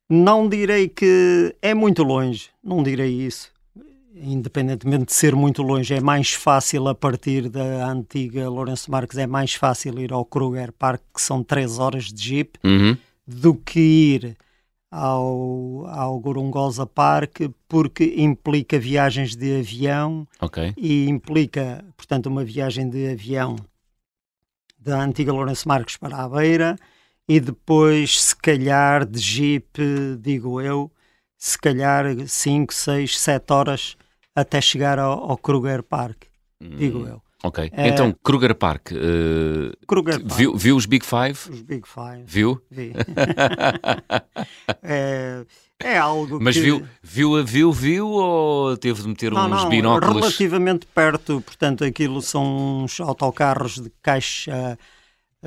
[0.08, 3.52] Não direi que é muito longe, não direi isso.
[4.12, 9.26] Independentemente de ser muito longe, é mais fácil a partir da antiga Lourenço Marques, é
[9.26, 12.58] mais fácil ir ao Kruger Park, que são 3 horas de jeep.
[12.64, 12.96] Uhum
[13.34, 14.36] do que ir
[14.90, 20.74] ao, ao Gorongosa Park porque implica viagens de avião okay.
[20.76, 23.56] e implica, portanto, uma viagem de avião
[24.78, 26.76] da antiga Lourenço Marques para a Beira
[27.28, 29.78] e depois, se calhar, de jeep,
[30.20, 30.90] digo eu,
[31.38, 33.96] se calhar 5, 6, 7 horas
[34.34, 36.24] até chegar ao, ao Kruger Park,
[36.60, 36.76] hum.
[36.76, 37.22] digo eu.
[37.42, 37.70] Ok.
[37.72, 37.88] É...
[37.88, 38.90] Então, Kruger Park.
[38.92, 39.72] Uh...
[39.86, 40.36] Kruger Park.
[40.36, 41.38] Viu, viu, os Big Five?
[41.50, 42.24] Os Big Five.
[42.26, 42.60] Viu?
[42.70, 42.92] Vi.
[44.82, 45.44] é,
[45.78, 46.62] é algo Mas que...
[46.62, 50.16] viu, viu, viu, viu ou teve de meter não, uns não, binóculos?
[50.16, 51.40] relativamente perto.
[51.40, 54.78] Portanto, aquilo são uns autocarros de caixa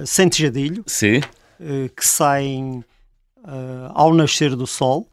[0.05, 0.83] sem tejadilho.
[0.87, 1.19] Sim.
[1.59, 2.83] Uh, que saem
[3.43, 5.07] uh, ao nascer do sol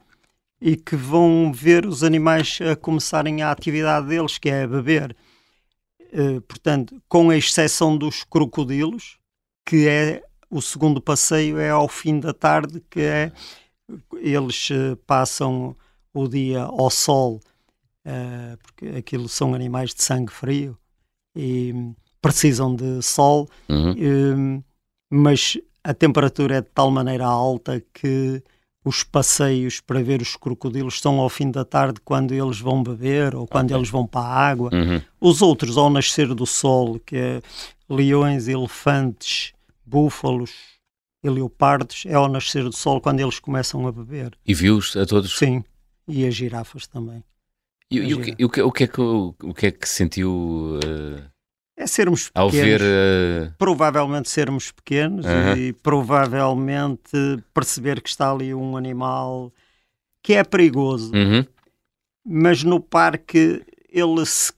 [0.61, 5.17] e que vão ver os animais a começarem a atividade deles, que é beber.
[6.13, 9.19] Eh, portanto, com a exceção dos crocodilos,
[9.65, 13.33] que é o segundo passeio é ao fim da tarde, que é
[14.17, 15.77] eles uh, passam
[16.13, 17.41] o dia ao sol,
[18.05, 20.77] uh, porque aquilo são animais de sangue frio
[21.37, 21.73] e
[22.21, 24.63] precisam de sol, uhum.
[25.09, 28.43] mas a temperatura é de tal maneira alta que
[28.85, 33.35] os passeios para ver os crocodilos são ao fim da tarde quando eles vão beber
[33.35, 33.77] ou quando okay.
[33.77, 34.71] eles vão para a água.
[34.73, 35.03] Uhum.
[35.21, 37.43] Os outros ao nascer do sol, que é
[37.89, 39.53] leões, elefantes,
[39.85, 40.53] búfalos
[41.23, 44.33] e leopardos, é ao nascer do sol quando eles começam a beber.
[44.47, 45.37] E viu-os a todos?
[45.37, 45.63] Sim,
[46.09, 47.23] e as girafas também.
[47.91, 50.31] E, e o, que, o, que, o, que, é que, o, que é que sentiu?
[50.77, 51.31] Uh...
[51.81, 52.45] É sermos pequenos.
[52.45, 52.83] Ao ver.
[52.83, 53.55] Uh...
[53.57, 55.25] Provavelmente sermos pequenos
[55.57, 57.11] e provavelmente
[57.55, 59.51] perceber que está ali um animal
[60.23, 61.11] que é perigoso.
[61.15, 61.43] Uhum.
[62.23, 64.53] Mas no parque ele se,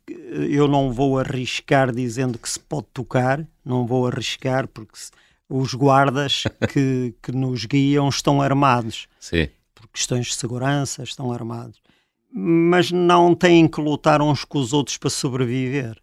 [0.51, 5.13] eu não vou arriscar dizendo que se pode tocar, não vou arriscar porque se,
[5.49, 9.07] os guardas que, que nos guiam estão armados.
[9.21, 9.49] Sim.
[9.73, 11.81] Por questões de segurança, estão armados.
[12.33, 16.02] Mas não têm que lutar uns com os outros para sobreviver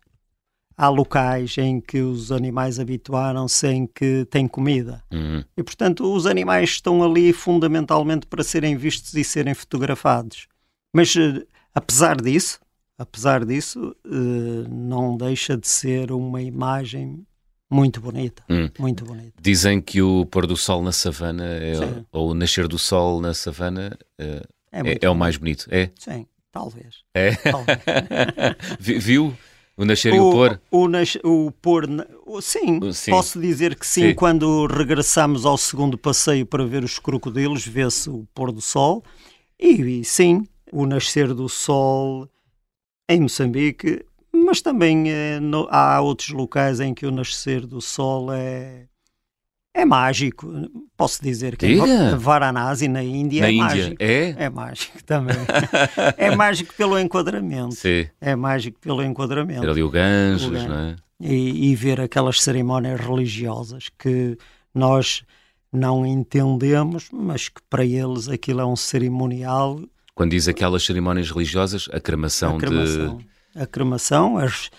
[0.79, 5.03] há locais em que os animais habituaram-se em que têm comida.
[5.11, 5.43] Uhum.
[5.57, 10.47] E, portanto, os animais estão ali fundamentalmente para serem vistos e serem fotografados.
[10.95, 12.61] Mas, uh, apesar disso,
[12.97, 17.25] apesar disso, uh, não deixa de ser uma imagem
[17.69, 18.69] muito bonita, hum.
[18.79, 19.33] muito bonita.
[19.41, 21.73] Dizem que o pôr do sol na savana é,
[22.09, 25.67] ou o nascer do sol na savana uh, é, é, é o mais bonito.
[25.69, 25.89] É?
[25.99, 27.03] Sim, talvez.
[27.13, 27.35] É?
[27.35, 27.79] Talvez.
[28.79, 29.35] Viu?
[29.79, 30.61] O nascer o, e o pôr?
[30.69, 31.87] O, nas, o pôr,
[32.41, 34.13] sim, sim, posso dizer que sim, sim.
[34.13, 39.01] Quando regressamos ao segundo passeio para ver os crocodilos, vê-se o pôr do sol.
[39.57, 42.27] E, e, sim, o nascer do sol
[43.09, 48.33] em Moçambique, mas também eh, no, há outros locais em que o nascer do sol
[48.33, 48.88] é
[49.73, 50.51] é mágico,
[50.97, 52.17] posso dizer que Diga.
[52.17, 53.65] Varanasi na Índia na é Índia.
[53.65, 53.95] mágico.
[53.99, 54.35] É?
[54.37, 55.35] É mágico também.
[56.17, 57.75] é mágico pelo enquadramento.
[57.75, 58.07] Sim.
[58.19, 59.61] É mágico pelo enquadramento.
[59.61, 60.95] Ver ali o Ganges, o não é?
[61.21, 64.37] E, e, ver aquelas cerimónias religiosas que
[64.73, 65.23] nós
[65.71, 69.81] não entendemos, mas que para eles aquilo é um cerimonial.
[70.15, 73.29] Quando diz aquelas cerimónias religiosas, a cremação, a cremação de.
[73.61, 74.69] A cremação, as...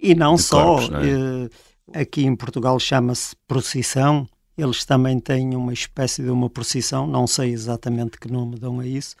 [0.00, 0.64] e não de só.
[0.64, 1.08] Corpos, não é?
[1.08, 1.48] eh,
[1.94, 4.28] Aqui em Portugal chama-se procissão.
[4.56, 8.86] Eles também têm uma espécie de uma procissão, não sei exatamente que nome dão a
[8.86, 9.14] isso,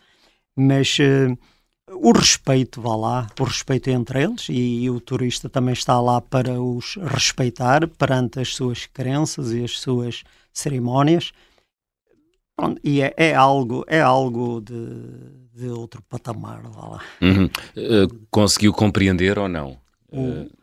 [0.56, 1.38] mas uh,
[1.92, 6.20] o respeito, vá lá, o respeito entre eles e, e, o turista também está lá
[6.20, 11.32] para os respeitar perante as suas crenças e as suas cerimónias.
[12.82, 14.74] E é, é algo, é algo de,
[15.54, 17.04] de, outro patamar, vá lá.
[17.22, 17.44] Uhum.
[17.44, 19.78] Uh, conseguiu compreender ou não?
[20.10, 20.57] Uh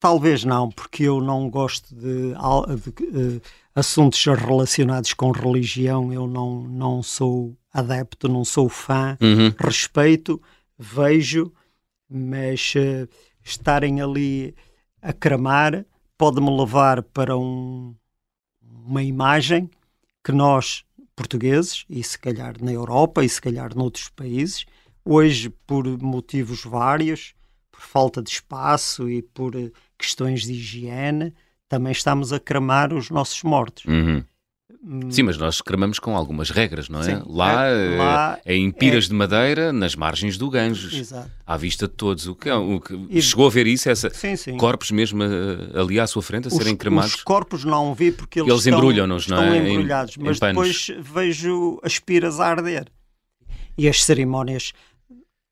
[0.00, 3.42] Talvez não, porque eu não gosto de, de, de, uh,
[3.74, 6.10] assuntos relacionados com religião.
[6.10, 9.18] Eu não, não sou adepto, não sou fã.
[9.20, 9.52] Uhum.
[9.58, 10.40] Respeito,
[10.78, 11.52] vejo,
[12.08, 13.06] mas uh,
[13.44, 14.54] estarem ali
[15.02, 15.84] a cramar
[16.16, 17.94] pode-me levar para um,
[18.62, 19.70] uma imagem
[20.22, 20.84] que nós,
[21.16, 24.66] portugueses, e se calhar na Europa e se calhar noutros países,
[25.02, 27.34] hoje, por motivos vários,
[27.72, 31.34] por falta de espaço e por uh, questões de higiene,
[31.68, 33.84] também estamos a cramar os nossos mortos.
[33.84, 34.24] Uhum.
[35.10, 37.04] Sim, mas nós cramamos com algumas regras, não é?
[37.04, 39.08] Sim, lá, é, lá é em piras é...
[39.08, 41.30] de madeira, nas margens do Ganges, Exato.
[41.46, 42.26] à vista de todos.
[42.26, 43.20] O que, é, o que e...
[43.20, 44.56] chegou a ver isso, essa sim, sim.
[44.56, 47.14] corpos mesmo eh, ali à sua frente a os, serem cremados?
[47.14, 49.58] Os corpos não vi porque eles, eles embrulham-nos, não é?
[49.58, 52.86] Estão embrulhados, em, mas em depois vejo as piras a arder
[53.76, 54.72] e as cerimónias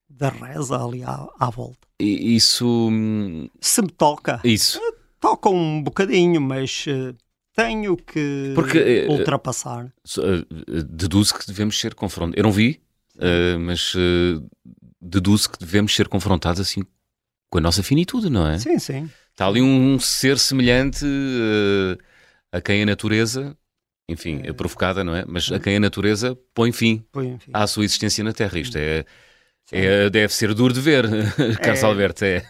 [0.09, 1.88] da reza ali à, à volta.
[2.01, 2.89] Isso.
[2.91, 4.41] Hum, Se me toca.
[4.45, 4.81] Isso.
[5.21, 7.17] Toca um bocadinho, mas uh,
[7.55, 9.93] tenho que Porque, uh, ultrapassar.
[10.89, 12.39] Deduzo que devemos ser confrontados.
[12.39, 12.81] Eu não vi,
[13.61, 13.95] mas
[15.01, 16.83] deduzo que devemos ser confrontados assim
[17.51, 18.59] com a nossa finitude, não é?
[18.59, 19.11] Sim, sim.
[19.33, 21.05] Está ali um ser semelhante
[22.53, 23.57] a quem a natureza
[24.09, 25.25] enfim, é provocada, não é?
[25.29, 27.51] Mas a quem a natureza põe fim, põe fim.
[27.53, 28.59] à sua existência na Terra.
[28.59, 29.05] Isto é,
[29.73, 31.05] é, deve ser duro de ver,
[31.63, 32.25] Carlos é, Alberto.
[32.25, 32.45] É.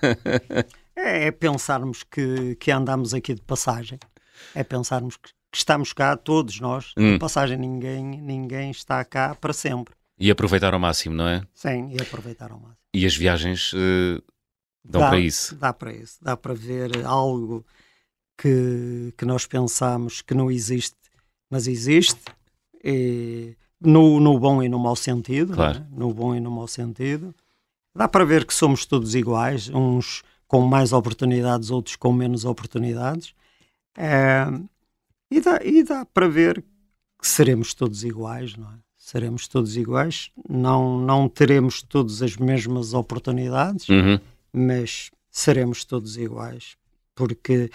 [0.96, 1.26] é.
[1.26, 3.98] é pensarmos que, que andamos aqui de passagem.
[4.54, 7.14] É pensarmos que, que estamos cá, todos nós, hum.
[7.14, 7.58] de passagem.
[7.58, 9.94] Ninguém, ninguém está cá para sempre.
[10.18, 11.42] E aproveitar ao máximo, não é?
[11.54, 12.78] Sim, e aproveitar ao máximo.
[12.94, 14.22] E as viagens uh,
[14.84, 15.56] dão dá, para isso?
[15.56, 16.18] Dá para isso.
[16.22, 17.64] Dá para ver algo
[18.36, 20.96] que, que nós pensamos que não existe,
[21.50, 22.20] mas existe.
[22.82, 25.80] E no, no bom e no mau sentido, claro.
[25.80, 25.86] né?
[25.90, 27.34] no bom e no mau sentido.
[27.94, 33.34] Dá para ver que somos todos iguais, uns com mais oportunidades, outros com menos oportunidades.
[33.96, 34.46] É,
[35.30, 36.64] e, dá, e dá para ver
[37.20, 38.74] que seremos todos iguais, não é?
[38.96, 44.20] Seremos todos iguais, não, não teremos todas as mesmas oportunidades, uhum.
[44.52, 46.76] mas seremos todos iguais,
[47.14, 47.70] porque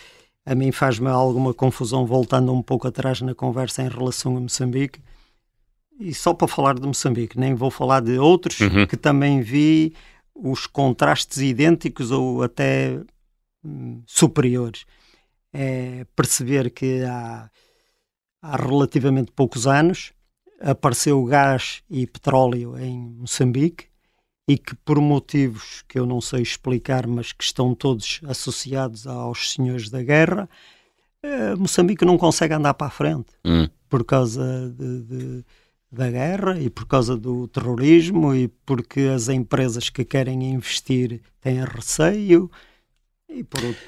[0.46, 5.00] a mim faz-me alguma confusão, voltando um pouco atrás na conversa em relação a Moçambique,
[6.10, 8.86] e só para falar de Moçambique, nem vou falar de outros uhum.
[8.86, 9.94] que também vi
[10.36, 13.00] os contrastes idênticos ou até
[13.64, 14.86] hum, superiores.
[15.54, 17.50] É perceber que há,
[18.42, 20.12] há relativamente poucos anos
[20.60, 23.86] apareceu gás e petróleo em Moçambique
[24.48, 29.52] e que por motivos que eu não sei explicar, mas que estão todos associados aos
[29.54, 30.50] senhores da guerra,
[31.22, 33.70] eh, Moçambique não consegue andar para a frente Hum.
[33.90, 35.46] por causa de, de-
[35.94, 41.64] da guerra e por causa do terrorismo e porque as empresas que querem investir têm
[41.64, 42.50] receio
[43.30, 43.82] e por outro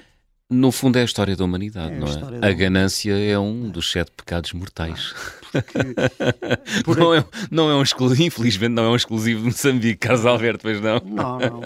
[0.50, 2.39] No fundo é a história da humanidade, É não é?
[2.39, 5.13] da A ganância é um dos sete pecados mortais.
[5.52, 9.98] que por Não, é, não é um exclusivo, infelizmente não é um exclusivo de Moçambique,
[9.98, 11.00] Carlos Alberto, pois não.
[11.04, 11.62] Não, não.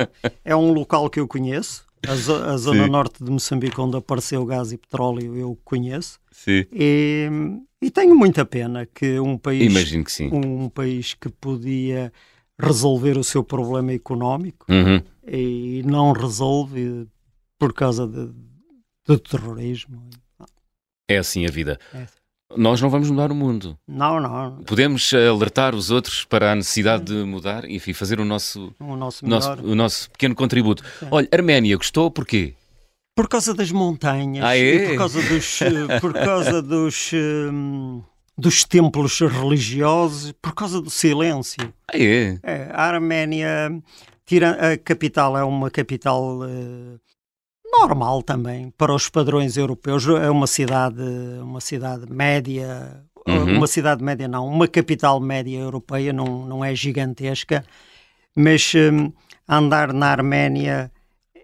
[0.45, 1.83] É um local que eu conheço.
[2.07, 2.89] A, zo- a zona Sim.
[2.89, 6.19] norte de Moçambique, onde apareceu gás e petróleo, eu conheço.
[6.31, 6.65] Sim.
[6.71, 7.27] E,
[7.81, 10.29] e tenho muita pena que um país, Imagino que sim.
[10.31, 12.11] um país que podia
[12.59, 15.01] resolver o seu problema económico Uhum.
[15.27, 17.07] e não resolve
[17.57, 18.31] por causa de-
[19.05, 20.09] do terrorismo.
[21.09, 21.79] É assim a vida.
[21.93, 22.05] É.
[22.57, 23.77] Nós não vamos mudar o mundo.
[23.87, 24.63] Não, não.
[24.63, 28.73] Podemos eh, alertar os outros para a necessidade de mudar e enfim, fazer o nosso,
[28.79, 30.83] O nosso o nosso, o nosso pequeno contributo.
[30.99, 31.07] Sim.
[31.11, 32.55] Olha, Arménia, gostou porquê?
[33.15, 34.87] Por causa das montanhas Ah, e é?
[34.89, 38.01] por causa dos, eh, por causa dos, hum,
[38.37, 41.71] dos templos religiosos, por causa do silêncio.
[41.87, 42.39] Ah, é?
[42.41, 43.71] É, a Arménia,
[44.25, 46.97] tira, a capital é uma capital eh,
[47.71, 50.05] normal também para os padrões europeus.
[50.07, 51.01] É uma cidade,
[51.41, 53.57] uma cidade média, Uhum.
[53.57, 57.63] uma cidade média não, uma capital média europeia, não, não é gigantesca,
[58.35, 59.11] mas hum,
[59.47, 60.91] andar na Arménia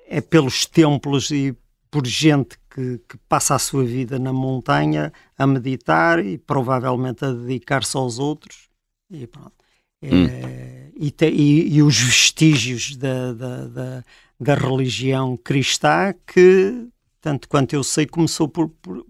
[0.07, 1.55] é pelos templos e
[1.91, 7.31] por gente que, que passa a sua vida na montanha a meditar e provavelmente a
[7.31, 8.67] dedicar-se aos outros.
[9.11, 9.53] E pronto.
[10.01, 10.91] É, Hum.
[10.97, 14.03] e, te- e- e os vestígios da, da, da,
[14.39, 16.87] da religião cristã que,
[17.21, 19.05] tanto quanto eu sei, começou por, por,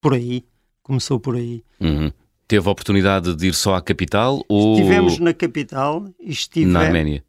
[0.00, 0.44] por aí.
[0.82, 1.64] Começou por aí.
[1.80, 2.12] Uhum.
[2.46, 6.76] Teve a oportunidade de ir só à capital ou Estivemos na capital e na estivemos,
[6.76, 7.24] Arménia?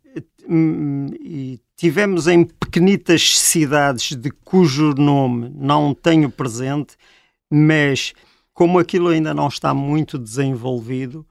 [0.48, 6.96] Hum, e tivemos em pequenitas cidades de cujo nome não tenho presente,
[7.50, 8.14] mas
[8.54, 11.26] como aquilo ainda não está muito desenvolvido,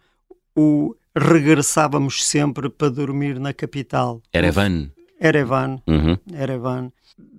[0.57, 4.21] o regressávamos sempre para dormir na capital.
[4.33, 4.91] Erevan.
[5.25, 6.17] Erevan, Uhum.
[6.33, 6.93] Erevan.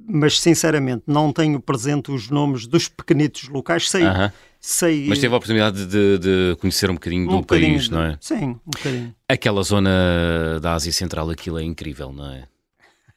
[0.07, 3.89] Mas sinceramente não tenho presente os nomes dos pequenitos locais.
[3.89, 4.31] Sei, Aham.
[4.59, 8.01] sei Mas teve a oportunidade de, de conhecer um bocadinho do bocadinho país, de- não
[8.03, 8.17] é?
[8.21, 9.15] Sim, um bocadinho.
[9.27, 12.43] Aquela zona da Ásia Central, aquilo é incrível, não é?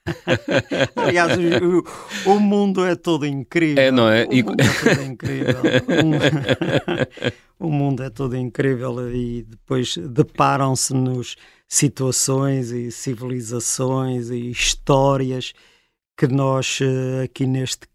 [0.97, 3.83] Aliás, o, o mundo é todo incrível.
[3.83, 4.25] É, não é?
[4.27, 5.63] O E- mundo é todo incrível.
[5.87, 6.19] O mu-
[7.61, 11.37] o mundo é todo incrível e depois deparam-se-nos
[11.69, 15.53] situações e civilizações e histórias
[16.19, 17.87] que nós eh, aqui neste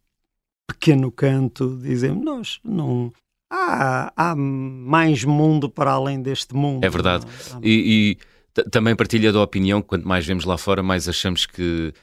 [0.68, 3.12] pequeno canto dizemos, nós não...
[3.56, 6.84] Há, há mais mundo para além deste mundo.
[6.84, 7.26] É verdade.
[7.54, 8.18] Há- E,
[8.56, 11.94] e também partilha da opinião que quanto mais vemos lá fora, mais achamos que,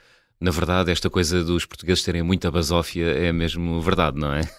[0.41, 4.41] na verdade, esta coisa dos portugueses terem muita basófia é mesmo verdade, não é?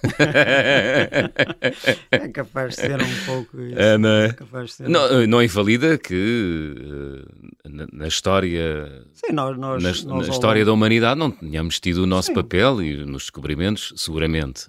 [2.11, 3.79] É capaz de ser um pouco isso.
[3.79, 4.25] É, não é?
[4.27, 9.89] É de ser Não, não invalida que eh, na, na história, Sim, nós, nós, na,
[10.13, 12.35] nós na história da humanidade não tenhamos tido o nosso Sim.
[12.35, 14.67] papel e nos descobrimentos, seguramente.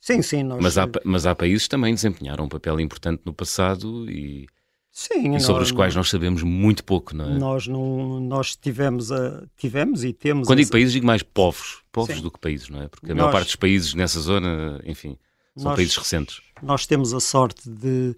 [0.00, 0.62] Sim, sim, nós...
[0.62, 4.46] Mas há, mas há países que também desempenharam um papel importante no passado e,
[4.90, 7.38] sim, e sobre nós- os quais nós sabemos muito pouco, não é?
[7.38, 10.46] Nós, não, nós tivemos, a, tivemos e temos...
[10.46, 11.78] Quando digo países, digo mais povos.
[11.92, 12.22] Povos Sim.
[12.22, 12.88] do que países, não é?
[12.88, 15.16] Porque a maior Nós- parte dos países nessa zona, enfim,
[15.56, 16.40] são Nós- países recentes.
[16.62, 18.14] Nós temos a sorte de,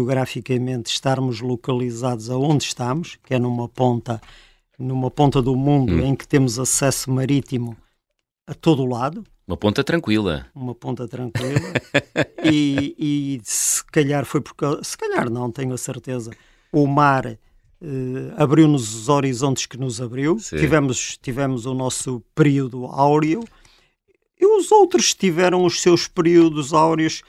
[0.00, 4.20] geograficamente, estarmos localizados aonde estamos, que é numa ponta,
[4.78, 6.06] numa ponta do mundo Hum.
[6.06, 7.76] em que temos acesso marítimo
[8.46, 10.46] a todo o lado, Uma ponta tranquila.
[10.54, 11.58] uma ponta tranquila,
[12.44, 16.30] e, e se calhar foi porque, se calhar não, tenho a certeza,
[16.72, 17.38] o mar eh,
[18.36, 20.56] abriu-nos os horizontes que nos abriu, Sim.
[20.56, 23.42] tivemos, tivemos o nosso período áureo,
[24.40, 27.22] e os outros tiveram os seus períodos áureos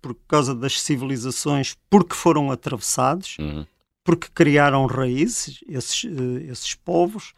[0.00, 3.66] por causa das civilizações, porque foram atravessados, Uhum.
[4.02, 7.34] porque criaram raízes, esses, eh, esses povos,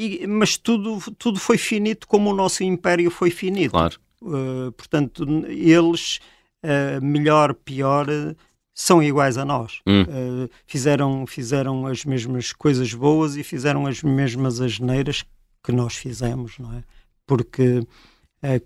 [0.00, 3.72] e, mas tudo, tudo foi finito como o nosso império foi finito.
[3.72, 3.98] Claro.
[4.22, 6.20] Uh, portanto, eles,
[6.64, 8.34] uh, melhor, pior, uh,
[8.74, 9.80] são iguais a nós.
[9.86, 10.02] Hum.
[10.02, 15.22] Uh, fizeram, fizeram as mesmas coisas boas e fizeram as mesmas asneiras
[15.62, 16.82] que nós fizemos, não é?
[17.26, 17.86] Porque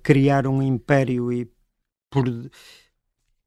[0.05, 1.51] criar um império e
[2.09, 2.25] por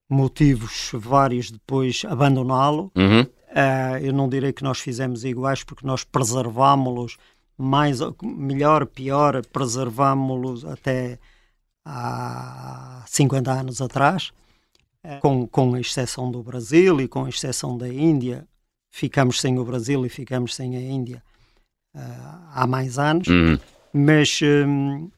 [0.10, 3.26] motivos vários depois abandoná-lo, Uhum.
[3.48, 7.18] Uh, eu não direi que nós fizemos iguais porque nós preservámos-los
[7.58, 11.18] mais, melhor, pior, preservámos-los até
[11.84, 14.32] há 50 anos atrás,
[15.04, 18.48] uh, com, com exceção do Brasil e com exceção da Índia.
[18.92, 21.24] Ficamos sem o Brasil e ficamos sem a Índia.
[22.54, 23.58] há mais anos, uhum.
[23.94, 25.10] mas uh,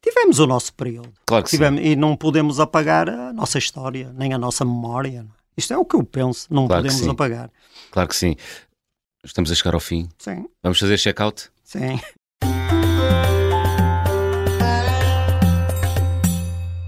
[0.00, 1.12] tivemos o nosso período.
[1.26, 1.88] Claro que tivemos, sim.
[1.88, 5.26] E não podemos apagar a nossa história, nem a nossa memória.
[5.56, 7.50] Isto é o que eu penso, não claro podemos apagar.
[7.90, 8.36] Claro que sim.
[9.24, 10.08] Estamos a chegar ao fim.
[10.18, 10.46] Sim.
[10.62, 11.50] Vamos fazer check-out?
[11.62, 11.98] Sim.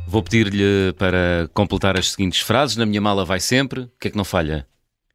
[0.06, 2.76] Vou pedir-lhe para completar as seguintes frases.
[2.76, 3.80] Na minha mala vai sempre.
[3.82, 4.66] O que é que não falha?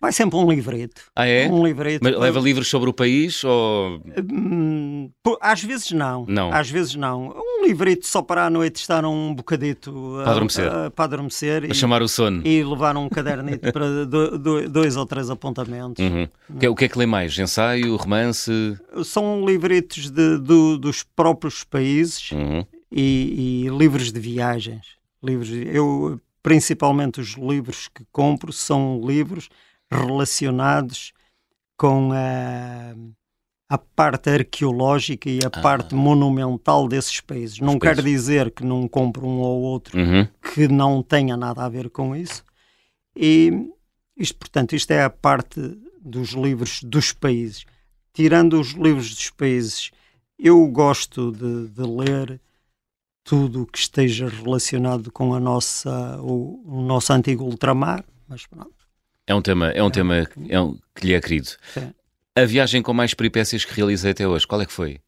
[0.01, 0.99] Vai sempre um livrete.
[1.15, 1.47] Ah, é?
[1.47, 1.99] Um livrete.
[2.01, 4.01] Mas leva livros sobre o país ou.
[4.33, 6.25] Hum, às vezes não.
[6.27, 6.51] Não.
[6.51, 7.35] Às vezes não.
[7.37, 9.91] Um livrete só para à noite estar um bocadito.
[10.23, 10.67] Para adormecer.
[10.67, 11.61] Uh, para adormecer.
[11.61, 12.41] Para e, chamar o sono.
[12.43, 16.03] E levar um cadernito para do, do, dois ou três apontamentos.
[16.03, 16.27] Uhum.
[16.71, 17.37] O que é que lê mais?
[17.37, 18.51] Ensaio, romance?
[19.03, 22.65] São livretos de, do, dos próprios países uhum.
[22.91, 24.99] e, e livros de viagens.
[25.23, 29.47] Livros, eu, principalmente os livros que compro são livros
[29.91, 31.13] relacionados
[31.77, 32.95] com a,
[33.69, 35.61] a parte arqueológica e a ah.
[35.61, 37.55] parte monumental desses países.
[37.55, 38.03] Os não países.
[38.03, 40.27] quer dizer que não compro um ou outro uhum.
[40.53, 42.43] que não tenha nada a ver com isso.
[43.15, 43.69] E
[44.15, 45.59] isto, portanto, isto é a parte
[46.01, 47.65] dos livros dos países.
[48.13, 49.91] Tirando os livros dos países,
[50.37, 52.41] eu gosto de, de ler
[53.23, 58.80] tudo que esteja relacionado com a nossa, o, o nosso antigo ultramar, mas pronto.
[59.27, 59.91] É um tema, é um é.
[59.91, 61.49] tema é um, que lhe é querido.
[61.73, 61.93] Sim.
[62.35, 64.99] A viagem com mais peripécias que realizei até hoje, qual é que foi?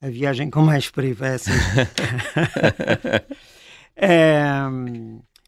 [0.00, 1.56] A viagem com mais peripécias.
[3.96, 4.44] é,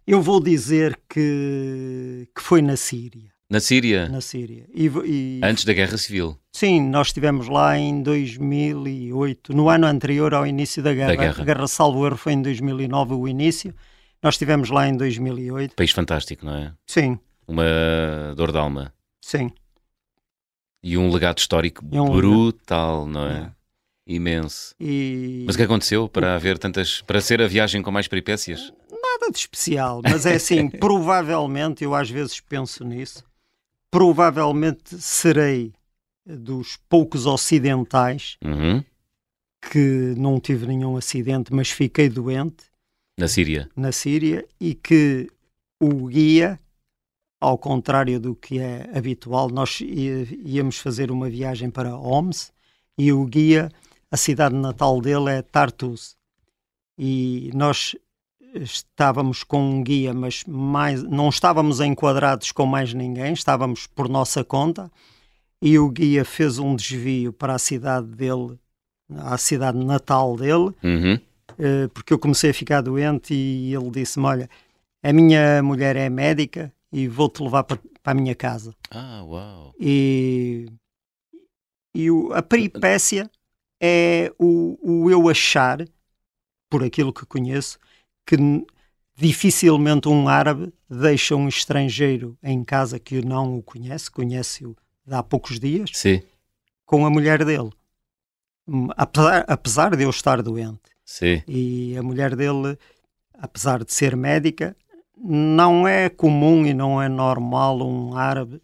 [0.07, 3.31] eu vou dizer que, que foi na Síria.
[3.49, 4.09] Na Síria?
[4.09, 4.67] Na Síria.
[4.73, 6.39] E, e, Antes da Guerra Civil?
[6.53, 11.09] Sim, nós estivemos lá em 2008, no ano anterior ao início da guerra.
[11.09, 11.43] Da guerra.
[11.43, 13.75] A Guerra Salvo Erro foi em 2009 o início.
[14.23, 15.75] Nós estivemos lá em 2008.
[15.75, 16.73] País fantástico, não é?
[16.87, 18.95] Sim uma dor de alma.
[19.21, 19.51] Sim.
[20.83, 23.13] E um legado histórico um brutal, legado.
[23.13, 23.39] não é?
[23.43, 23.61] é?
[24.07, 24.75] Imenso.
[24.81, 25.45] E...
[25.47, 27.03] Mas o que aconteceu para haver tantas.
[27.03, 28.73] para ser a viagem com mais peripécias?
[28.91, 33.23] Nada de especial, mas é assim, provavelmente, eu às vezes penso nisso,
[33.91, 35.73] provavelmente serei
[36.27, 38.83] dos poucos ocidentais uhum.
[39.71, 42.65] que não tive nenhum acidente, mas fiquei doente.
[43.19, 43.69] Na Síria.
[43.77, 45.29] Na Síria, e que
[45.81, 46.59] o guia
[47.41, 52.53] ao contrário do que é habitual, nós íamos fazer uma viagem para Homs
[52.99, 53.71] e o guia,
[54.11, 56.17] a cidade natal dele é Tartus.
[56.99, 57.97] E nós
[58.55, 64.45] estávamos com um guia, mas mais, não estávamos enquadrados com mais ninguém, estávamos por nossa
[64.45, 64.91] conta.
[65.63, 68.59] E o guia fez um desvio para a cidade dele,
[69.17, 71.19] a cidade natal dele, uhum.
[71.59, 74.49] Eh, porque eu comecei a ficar doente e ele disse-me: Olha,
[75.03, 78.75] a minha mulher é médica e vou-te levar para, para, a minha casa.
[78.91, 79.75] Ah, uau!
[79.79, 80.67] E,
[81.95, 83.31] e a peripécia
[83.81, 85.85] é o, o eu achar,
[86.69, 87.79] por aquilo que conheço,
[88.27, 88.37] que
[89.17, 94.77] dificilmente um árabe deixa um estrangeiro em casa que não o conhece, conhece-o
[95.11, 96.23] há poucos dias, Sim.
[96.87, 97.71] com a mulher dele.
[98.97, 100.91] Apesar, apesar de eu estar doente.
[101.05, 101.43] Sim.
[101.47, 102.79] E a mulher dele,
[103.35, 104.77] apesar de ser médica,
[105.23, 108.61] não é comum e não é normal um árabe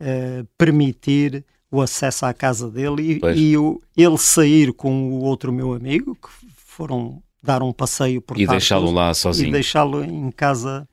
[0.00, 5.52] uh, permitir o acesso à casa dele e, e o, ele sair com o outro
[5.52, 9.48] meu amigo, que foram dar um passeio por E deixá-lo lá sozinho.
[9.48, 10.88] E deixá-lo em casa,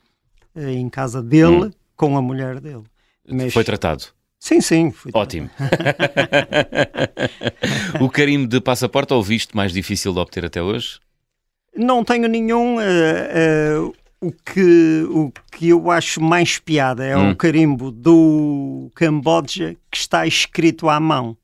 [0.55, 1.71] eh, em casa dele, hum.
[1.95, 2.83] com a mulher dele.
[3.27, 3.53] Mas...
[3.53, 4.05] Foi tratado?
[4.39, 4.91] Sim, sim.
[5.13, 5.51] Ótimo.
[8.01, 10.99] o carimbo de passaporte ou visto mais difícil de obter até hoje?
[11.75, 12.77] Não tenho nenhum.
[12.77, 17.31] Uh, uh, o que, o que eu acho mais piada é hum.
[17.31, 21.35] o carimbo do Camboja que está escrito à mão.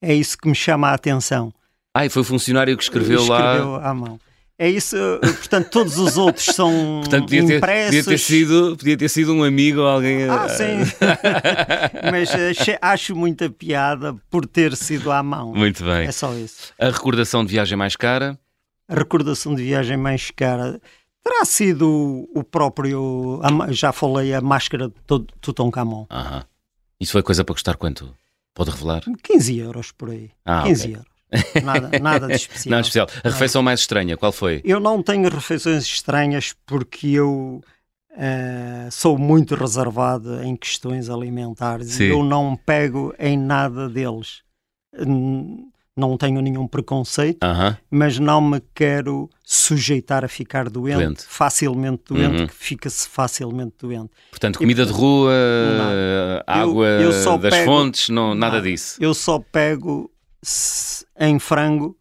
[0.00, 1.52] É isso que me chama a atenção.
[1.94, 3.90] Ah, e foi o funcionário que escreveu, escreveu lá.
[3.90, 4.18] à mão.
[4.58, 7.90] É isso, portanto, todos os outros são portanto, podia ter, impressos.
[7.90, 10.24] Podia ter, sido, podia ter sido um amigo ou alguém.
[10.24, 10.78] Ah, sim.
[12.10, 12.30] Mas
[12.80, 15.52] acho muita piada por ter sido à mão.
[15.54, 16.06] Muito bem.
[16.06, 16.72] É só isso.
[16.78, 18.38] A recordação de viagem mais cara?
[18.88, 20.80] A recordação de viagem mais cara
[21.24, 24.94] Terá sido o próprio, já falei, a máscara de
[25.40, 26.06] Tutankhamon.
[26.10, 26.44] Aham.
[27.00, 28.14] Isso foi coisa para custar quanto?
[28.54, 29.02] Pode revelar?
[29.22, 30.30] 15 euros por aí.
[30.44, 30.96] Ah, 15 okay.
[30.96, 31.12] euros.
[31.64, 32.70] Nada, nada de especial.
[32.70, 33.08] Nada especial.
[33.24, 34.60] A refeição mais estranha, qual foi?
[34.64, 37.62] Eu não tenho refeições estranhas porque eu
[38.12, 41.92] uh, sou muito reservado em questões alimentares.
[41.92, 42.04] Sim.
[42.04, 44.42] Eu não pego em nada deles.
[45.96, 47.76] Não tenho nenhum preconceito, Aham.
[47.90, 51.24] mas não me quero sujeitar a ficar doente, Doente.
[51.28, 52.46] facilmente doente, Uhum.
[52.46, 54.10] que fica-se facilmente doente.
[54.30, 55.32] Portanto, comida de rua,
[56.46, 58.68] água eu só das pego- fontes, não, nada Nada.
[58.68, 58.96] disso.
[59.02, 60.10] Eu só pego
[60.42, 61.96] se- em frango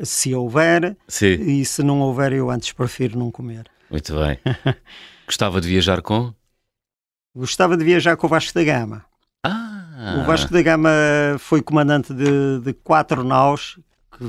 [0.00, 3.68] se houver, Sim, e se não houver, eu antes prefiro não comer.
[3.90, 4.38] muito bem.
[5.26, 6.32] Gostava de viajar com?
[7.34, 9.04] Gostava de viajar com o Vasco da Gama.
[10.00, 10.88] Ah, O Vasco da Gama
[11.40, 13.78] foi comandante de, de quatro naus
[14.16, 14.24] que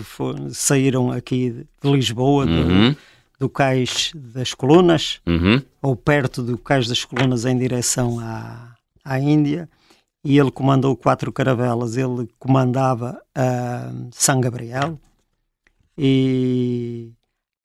[0.54, 2.96] saíram aqui de de Lisboa, do- Uhum,
[3.40, 5.62] do, cais das Colunas, uhum.
[5.82, 8.74] ou perto do cais das Colunas em direção à,
[9.06, 9.70] à Índia,
[10.26, 11.96] e ele comandou quatro caravelas.
[11.98, 15.00] Ele comandava a São Gabriel
[15.98, 17.12] e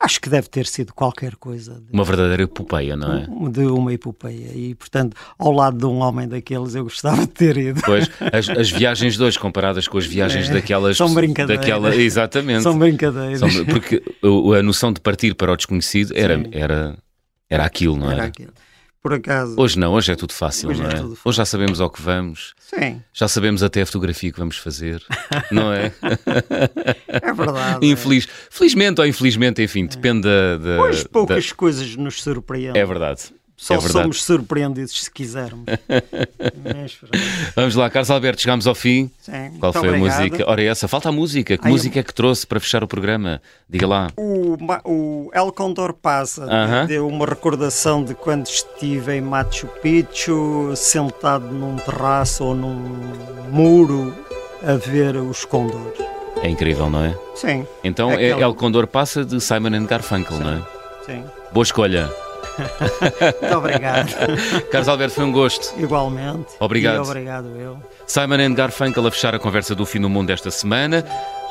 [0.05, 3.51] acho que deve ter sido qualquer coisa de, Uma verdadeira epopeia, não é?
[3.51, 4.51] de uma epopeia.
[4.55, 7.81] E, portanto, ao lado de um homem daqueles, eu gostava de ter ido.
[7.85, 10.97] Pois, as, as viagens de hoje comparadas com as viagens É, daquelas...
[10.97, 11.61] são brincadeiras.
[11.65, 12.63] Daquela, exatamente.
[12.63, 13.39] São brincadeiras.
[13.41, 14.03] São- porque
[14.59, 16.45] a noção de partir para o desconhecido era, Sim.
[16.53, 16.97] era,
[17.49, 18.25] era aquilo, não Era era?
[18.27, 18.53] aquilo.
[19.05, 20.97] Por acaso, Hoje não, hoje é tudo fácil, Hoje não é é?
[20.97, 21.19] fácil.
[21.23, 25.03] Hoje já sabemos ao que vamos, sim, já sabemos até a fotografia que vamos fazer,
[25.53, 25.93] não é?
[27.07, 27.87] é verdade.
[27.87, 30.57] Infeliz, felizmente ou infelizmente, enfim, depende da.
[30.57, 32.81] da- Hoje poucas da- coisas nos surpreendem.
[32.81, 33.25] É verdade.
[33.57, 35.65] Só é somos surpreendidos se quisermos.
[35.65, 37.11] Pronto.
[37.55, 39.11] Vamos lá, Carlos Alberto, chegámos ao fim.
[39.21, 40.13] Sim, Qual foi obrigado.
[40.13, 40.51] a música?
[40.51, 41.57] Ora, essa, falta a música.
[41.57, 43.41] Que Ai, música é que trouxe para fechar o programa?
[43.71, 44.11] Diga lá.
[44.17, 46.87] O, o El Condor Passa Aham.
[46.87, 53.13] deu uma recordação de quando estive em Machu Picchu, sentado num terraço ou num
[53.51, 54.15] muro
[54.67, 55.99] a ver os condores.
[56.43, 57.17] É incrível, não é?
[57.37, 60.63] Sim, Então é Aquela- El Condor Passa de Simon and Garfunkel, não é?
[61.07, 61.25] sim.
[61.53, 62.11] Boa escolha.
[63.41, 64.15] Muito obrigado.
[64.71, 65.75] Carlos Alberto, foi um gosto.
[65.79, 66.53] Igualmente.
[66.61, 66.97] Obrigado.
[66.97, 67.79] E obrigado eu.
[68.07, 71.05] Simon and Garfunkel a fechar a conversa do fim do mundo desta semana.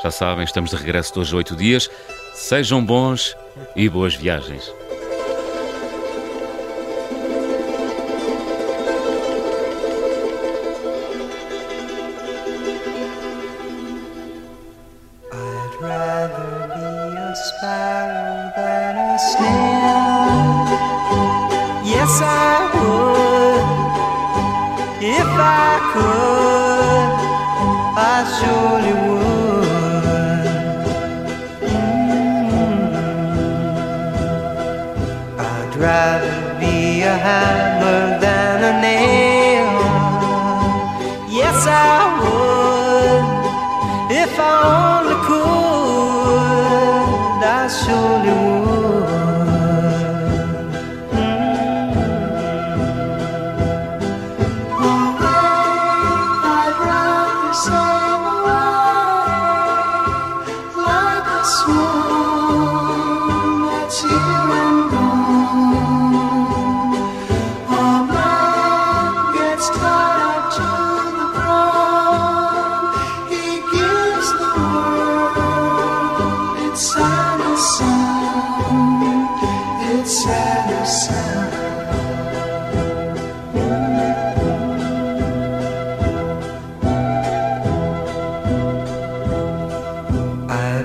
[0.04, 1.90] Já sabem, estamos de regresso de hoje a oito dias.
[2.34, 3.36] Sejam bons
[3.76, 4.83] e boas viagens.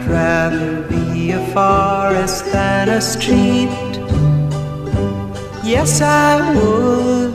[0.08, 3.68] Rather be a forest than a street.
[5.64, 7.34] Yes, I would.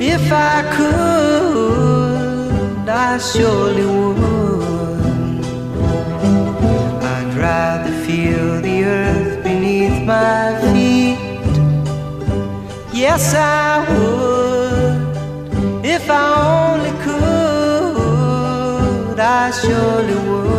[0.00, 5.44] If I could, I surely would.
[7.14, 11.18] I'd rather feel the earth beneath my feet.
[12.92, 15.14] Yes, I would.
[15.84, 16.24] If I
[16.58, 20.53] only could, I surely would.